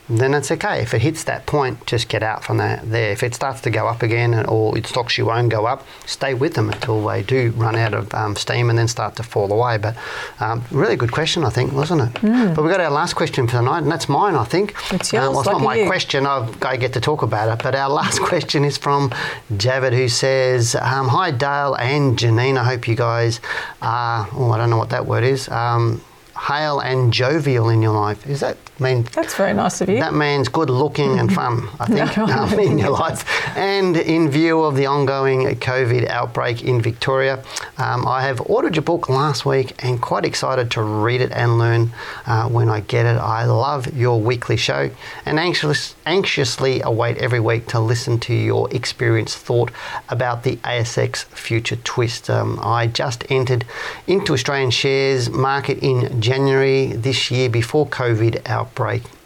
[0.10, 0.82] then it's okay.
[0.82, 3.12] If it hits that point, just get out from that there.
[3.12, 6.34] If it starts to go up again, or it stocks you won't go up, stay
[6.34, 9.52] with them until they do run out of um, steam and then start to fall
[9.52, 9.78] away.
[9.78, 9.96] But
[10.40, 12.22] um, really good question, I think, wasn't it?
[12.56, 14.76] But we got our last question for tonight, and that's mine, I think.
[14.92, 15.86] It's Uh, yours, well, it's not my you.
[15.88, 16.26] question.
[16.28, 17.64] I've, I get to talk about it.
[17.64, 19.10] But our last question is from
[19.54, 22.58] Javid, who says, um, "Hi Dale and Janine.
[22.58, 23.40] I hope you guys
[23.82, 24.28] are.
[24.34, 25.48] Oh, I don't know what that word is.
[25.50, 26.02] Um,
[26.48, 28.28] hale and jovial in your life.
[28.28, 29.04] Is that mean?
[29.14, 29.98] That's very nice of you.
[30.00, 32.26] That means good looking and fun, I think, No.
[32.26, 33.24] um, in your life.
[33.58, 37.44] And in view of the ongoing COVID outbreak in Victoria,
[37.78, 41.58] um, I have ordered your book last week and quite excited to read it and
[41.58, 41.92] learn
[42.26, 43.18] uh, when I get it.
[43.18, 44.90] I love your weekly show
[45.26, 49.72] and anxious, anxiously await every week to listen to your experienced thought
[50.10, 52.30] about the ASX future twist.
[52.30, 53.66] Um, I just entered
[54.08, 58.63] into Australian shares market in January this year before COVID outbreak.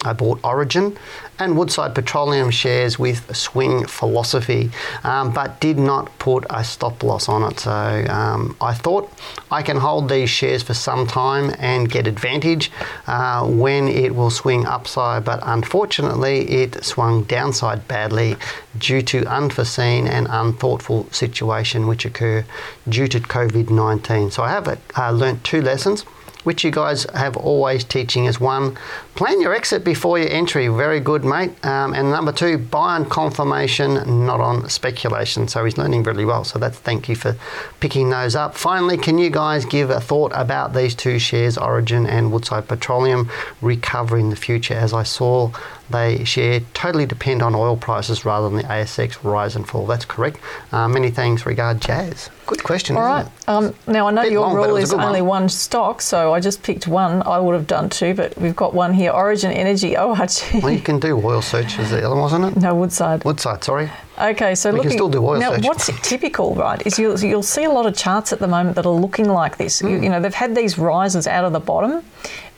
[0.05, 0.97] I bought Origin
[1.39, 4.71] and Woodside Petroleum shares with swing philosophy,
[5.03, 7.59] um, but did not put a stop loss on it.
[7.59, 9.11] So um, I thought
[9.51, 12.71] I can hold these shares for some time and get advantage
[13.07, 18.35] uh, when it will swing upside, but unfortunately it swung downside badly
[18.77, 22.45] due to unforeseen and unthoughtful situation which occur
[22.87, 24.31] due to COVID-19.
[24.31, 26.05] So I have uh, learnt two lessons
[26.47, 28.77] which you guys have always teaching is one,
[29.15, 30.69] plan your exit before your entry.
[30.69, 31.51] Very good, mate.
[31.65, 35.49] Um, and number two, buy on confirmation, not on speculation.
[35.49, 36.45] So he's learning really well.
[36.45, 37.35] So that's thank you for
[37.81, 38.55] picking those up.
[38.55, 43.29] Finally, can you guys give a thought about these two shares, Origin and Woodside Petroleum,
[43.59, 44.73] recover in the future?
[44.73, 45.51] As I saw,
[45.89, 49.85] they share totally depend on oil prices rather than the ASX rise and fall.
[49.85, 50.39] That's correct.
[50.71, 51.45] Uh, many thanks.
[51.45, 52.29] Regard, Jazz.
[52.45, 52.95] Good question.
[52.95, 53.25] All isn't right.
[53.25, 53.49] it?
[53.49, 55.43] Um, now I know your long, rule is only one.
[55.43, 57.21] one stock, so I just picked one.
[57.23, 59.11] I would have done two, but we've got one here.
[59.11, 60.29] Origin Energy, ORG.
[60.61, 62.61] Well, you can do oil search as the other one, wasn't it?
[62.61, 63.23] no, Woodside.
[63.25, 63.89] Woodside, sorry.
[64.19, 65.63] Okay, so We can looking still do oil now, search.
[65.65, 66.85] what's typical, right?
[66.87, 69.57] Is you'll you'll see a lot of charts at the moment that are looking like
[69.57, 69.79] this.
[69.81, 69.89] Hmm.
[69.89, 72.03] You, you know, they've had these rises out of the bottom,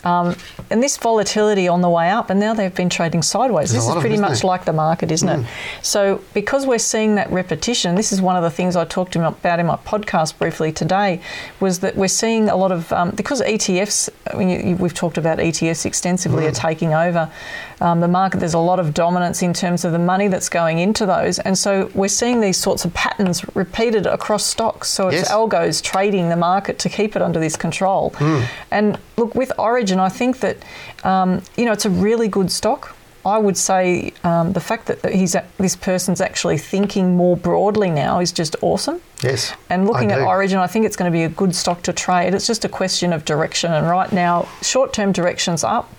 [0.03, 0.35] um,
[0.69, 3.71] and this volatility on the way up, and now they've been trading sideways.
[3.71, 5.47] There's this is pretty them, much like the market, isn't it?
[5.81, 9.59] So because we're seeing that repetition, this is one of the things I talked about
[9.59, 11.21] in my podcast briefly today,
[11.59, 14.09] was that we're seeing a lot of um, because ETFs.
[14.31, 17.31] I mean, you, you, we've talked about ETFs extensively are taking over
[17.81, 18.39] um, the market.
[18.39, 21.57] There's a lot of dominance in terms of the money that's going into those, and
[21.57, 24.89] so we're seeing these sorts of patterns repeated across stocks.
[24.89, 25.31] So it's Yes.
[25.31, 28.13] algos trading the market to keep it under this control.
[28.71, 30.57] And look, with Origin, I think that
[31.03, 32.95] um, you know it's a really good stock.
[33.25, 38.21] I would say um, the fact that he's this person's actually thinking more broadly now
[38.21, 39.01] is just awesome.
[39.21, 39.53] Yes.
[39.69, 40.21] And looking at.
[40.21, 42.33] Origin, I think it's going to be a good stock to trade.
[42.33, 43.73] It's just a question of direction.
[43.73, 45.93] And right now, short term direction's up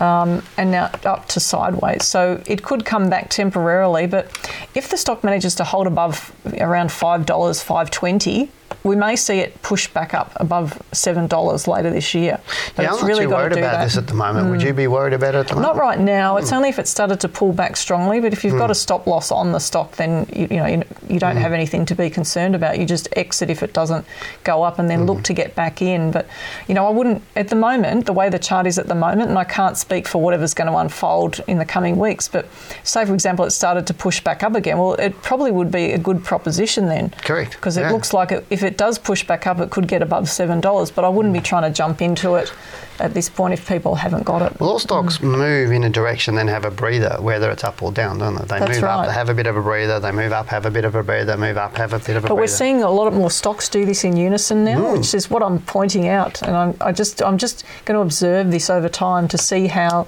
[0.00, 2.04] um, and now up to sideways.
[2.04, 4.06] So it could come back temporarily.
[4.06, 4.26] But
[4.74, 8.50] if the stock manages to hold above around $5, five twenty,
[8.86, 12.40] we may see it push back up above $7 later this year.
[12.76, 13.84] But yeah, it's I'm not really too worried about that.
[13.84, 14.50] this at the moment.
[14.50, 14.92] Would you be mm.
[14.92, 15.74] worried about it at the moment?
[15.74, 16.36] Not right now.
[16.36, 16.56] It's mm.
[16.56, 18.20] only if it started to pull back strongly.
[18.20, 18.72] But if you've got mm.
[18.72, 21.84] a stop loss on the stock, then you, you know you, you don't have anything
[21.86, 22.78] to be concerned about.
[22.78, 24.04] You just exit if it doesn't
[24.44, 26.10] go up, and then look to get back in.
[26.10, 26.28] But
[26.68, 28.06] you know, I wouldn't at the moment.
[28.06, 30.70] The way the chart is at the moment, and I can't speak for whatever's going
[30.70, 32.28] to unfold in the coming weeks.
[32.28, 32.46] But
[32.84, 34.78] say, for example, it started to push back up again.
[34.78, 37.10] Well, it probably would be a good proposition then.
[37.10, 37.92] Correct, Because it yeah.
[37.92, 40.90] looks like it, if it does push back up, it could get above seven dollars.
[40.90, 42.52] But I wouldn't be trying to jump into it
[42.98, 44.58] at this point if people haven't got it.
[44.58, 47.92] Well, all stocks move in a direction, then have a breather, whether it's up or
[47.92, 48.44] down, don't they?
[48.44, 49.06] They That's move up, right.
[49.08, 51.02] they have a bit of a breather, they move up, have a bit of a
[51.02, 52.28] breather, they move up, have a bit of a But breather.
[52.28, 54.96] But we're seeing a lot more stocks do this in unison now, Mm.
[54.96, 58.50] which is what I'm pointing out, and I'm, I just I'm just going to observe
[58.50, 60.06] this over time to see how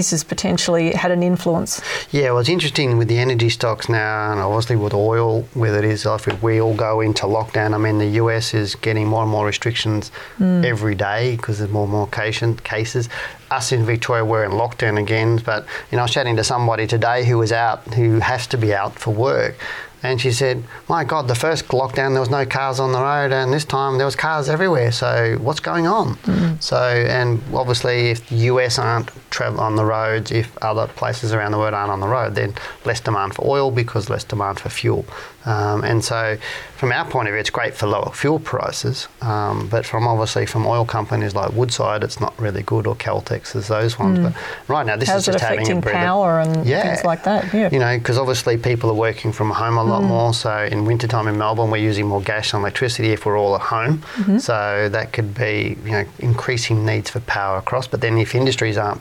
[0.00, 1.82] this has potentially had an influence.
[2.10, 5.84] Yeah, well, it's interesting with the energy stocks now, and obviously with oil, whether it
[5.84, 7.74] is if we all go into lockdown.
[7.74, 10.64] I mean, the US is getting more and more restrictions hmm.
[10.64, 13.10] every day because there's more and more cases.
[13.50, 15.36] Us in Victoria, we're in lockdown again.
[15.44, 18.56] But you know, I was chatting to somebody today who was out, who has to
[18.56, 19.56] be out for work,
[20.02, 23.32] and she said, "My God, the first lockdown there was no cars on the road,
[23.32, 24.92] and this time there was cars everywhere.
[24.92, 26.62] So what's going on?" Mm.
[26.62, 31.52] So, and obviously, if the US aren't travel on the roads, if other places around
[31.52, 34.68] the world aren't on the road, then less demand for oil because less demand for
[34.68, 35.04] fuel.
[35.44, 36.36] Um, and so,
[36.76, 39.08] from our point of view, it's great for lower fuel prices.
[39.22, 43.56] Um, but from obviously from oil companies like Woodside, it's not really good, or Caltex,
[43.56, 44.18] as those ones.
[44.18, 44.22] Mm.
[44.24, 47.52] But right now, this How's is just having a power and yeah, things like that.
[47.54, 50.08] Yeah, you know, because obviously people are working from home a lot mm.
[50.08, 50.34] more.
[50.34, 53.62] So in wintertime in Melbourne, we're using more gas and electricity if we're all at
[53.62, 53.98] home.
[53.98, 54.38] Mm-hmm.
[54.38, 57.86] So that could be you know increasing needs for power across.
[57.86, 59.00] But then if industries aren't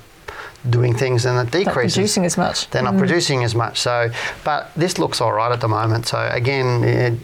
[0.70, 1.98] doing things and it decreases.
[1.98, 2.70] Not producing as much.
[2.70, 3.00] They're not mm.
[3.00, 3.80] producing as much.
[3.80, 4.10] So,
[4.44, 6.08] but this looks all right at the moment.
[6.08, 7.20] So again, it,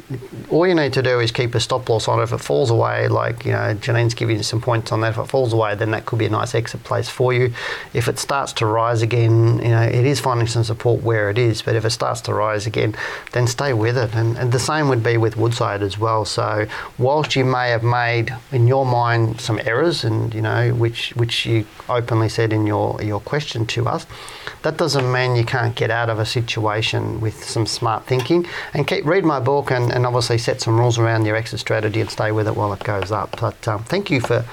[0.50, 2.24] all you need to do is keep a stop loss on it.
[2.24, 5.10] If it falls away, like you know, Janine's giving you some points on that.
[5.12, 7.54] If it falls away, then that could be a nice exit place for you.
[7.94, 11.38] If it starts to rise again, you know, it is finding some support where it
[11.38, 11.62] is.
[11.62, 12.96] But if it starts to rise again,
[13.34, 14.14] then stay with it.
[14.16, 16.26] And, and the same would be with Woodside as well.
[16.26, 16.68] So
[16.98, 21.46] whilst you may have made in your mind some errors, and you know, which which
[21.46, 24.05] you openly said in your your question to us.
[24.64, 28.88] That doesn't mean you can't get out of a situation with some smart thinking and
[28.88, 32.10] keep read my book and, and obviously set some rules around your exit strategy and
[32.10, 33.39] stay with it while it goes up.
[33.39, 34.46] But um, thank you for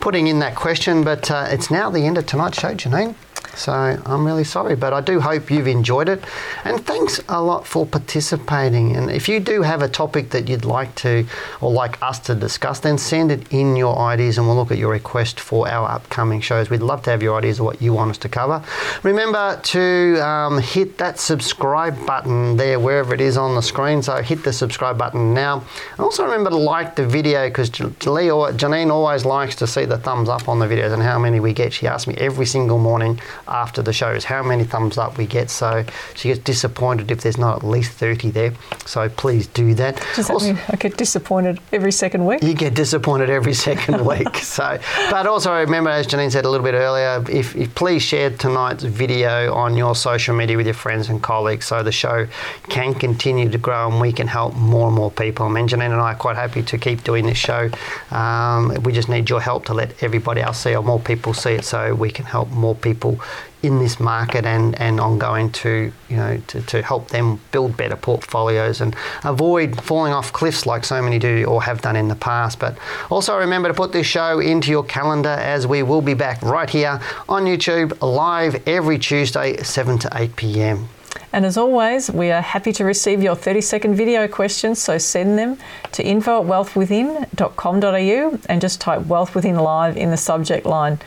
[0.00, 1.04] putting in that question.
[1.04, 3.14] But uh, it's now the end of tonight's show, Janine.
[3.58, 6.22] So I'm really sorry, but I do hope you've enjoyed it.
[6.64, 8.94] And thanks a lot for participating.
[8.94, 11.26] And if you do have a topic that you'd like to
[11.60, 14.78] or like us to discuss, then send it in your ideas and we'll look at
[14.78, 16.70] your request for our upcoming shows.
[16.70, 18.62] We'd love to have your ideas of what you want us to cover.
[19.02, 24.02] Remember to um, hit that subscribe button there, wherever it is on the screen.
[24.02, 25.64] So hit the subscribe button now.
[25.92, 30.28] And also remember to like the video because Janine always likes to see the thumbs
[30.28, 31.72] up on the videos and how many we get.
[31.72, 35.50] She asks me every single morning after the shows how many thumbs up we get.
[35.50, 35.84] So
[36.14, 38.52] she gets disappointed if there's not at least 30 there.
[38.86, 39.96] So please do that.
[40.16, 42.42] Does that also, mean I get disappointed every second week?
[42.42, 44.36] You get disappointed every second week.
[44.36, 44.78] So,
[45.10, 48.84] but also remember, as Janine said a little bit earlier, if, if please share tonight's
[49.28, 52.26] video on your social media with your friends and colleagues, so the show
[52.68, 55.46] can continue to grow and we can help more and more people.
[55.46, 57.70] I mean, Janine and I are quite happy to keep doing this show.
[58.10, 61.52] Um, we just need your help to let everybody else see or more people see
[61.52, 63.20] it, so we can help more people
[63.62, 67.96] in this market and, and ongoing to you know to, to help them build better
[67.96, 68.94] portfolios and
[69.24, 72.58] avoid falling off cliffs like so many do or have done in the past.
[72.58, 72.78] But
[73.10, 76.70] also remember to put this show into your calendar as we will be back right
[76.70, 80.88] here on YouTube live every Tuesday 7 to 8 p.m.
[81.32, 85.38] And as always, we are happy to receive your 30 second video questions, so send
[85.38, 85.58] them
[85.92, 90.98] to info at wealthwithin.com.au and just type Wealth Within Live in the subject line.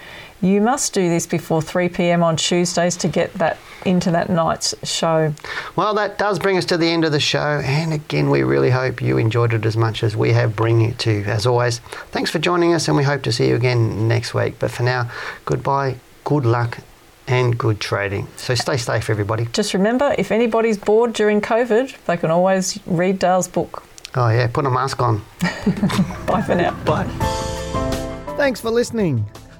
[0.41, 4.73] You must do this before 3 pm on Tuesdays to get that into that night's
[4.83, 5.33] show.
[5.75, 7.61] Well, that does bring us to the end of the show.
[7.63, 10.99] And again, we really hope you enjoyed it as much as we have bringing it
[10.99, 11.23] to you.
[11.25, 11.79] As always,
[12.09, 14.55] thanks for joining us, and we hope to see you again next week.
[14.57, 15.11] But for now,
[15.45, 16.79] goodbye, good luck,
[17.27, 18.27] and good trading.
[18.35, 19.47] So stay safe, everybody.
[19.53, 23.83] Just remember if anybody's bored during COVID, they can always read Dale's book.
[24.15, 25.23] Oh, yeah, put a mask on.
[26.25, 26.71] Bye for now.
[26.83, 27.05] Bye.
[28.37, 29.25] Thanks for listening.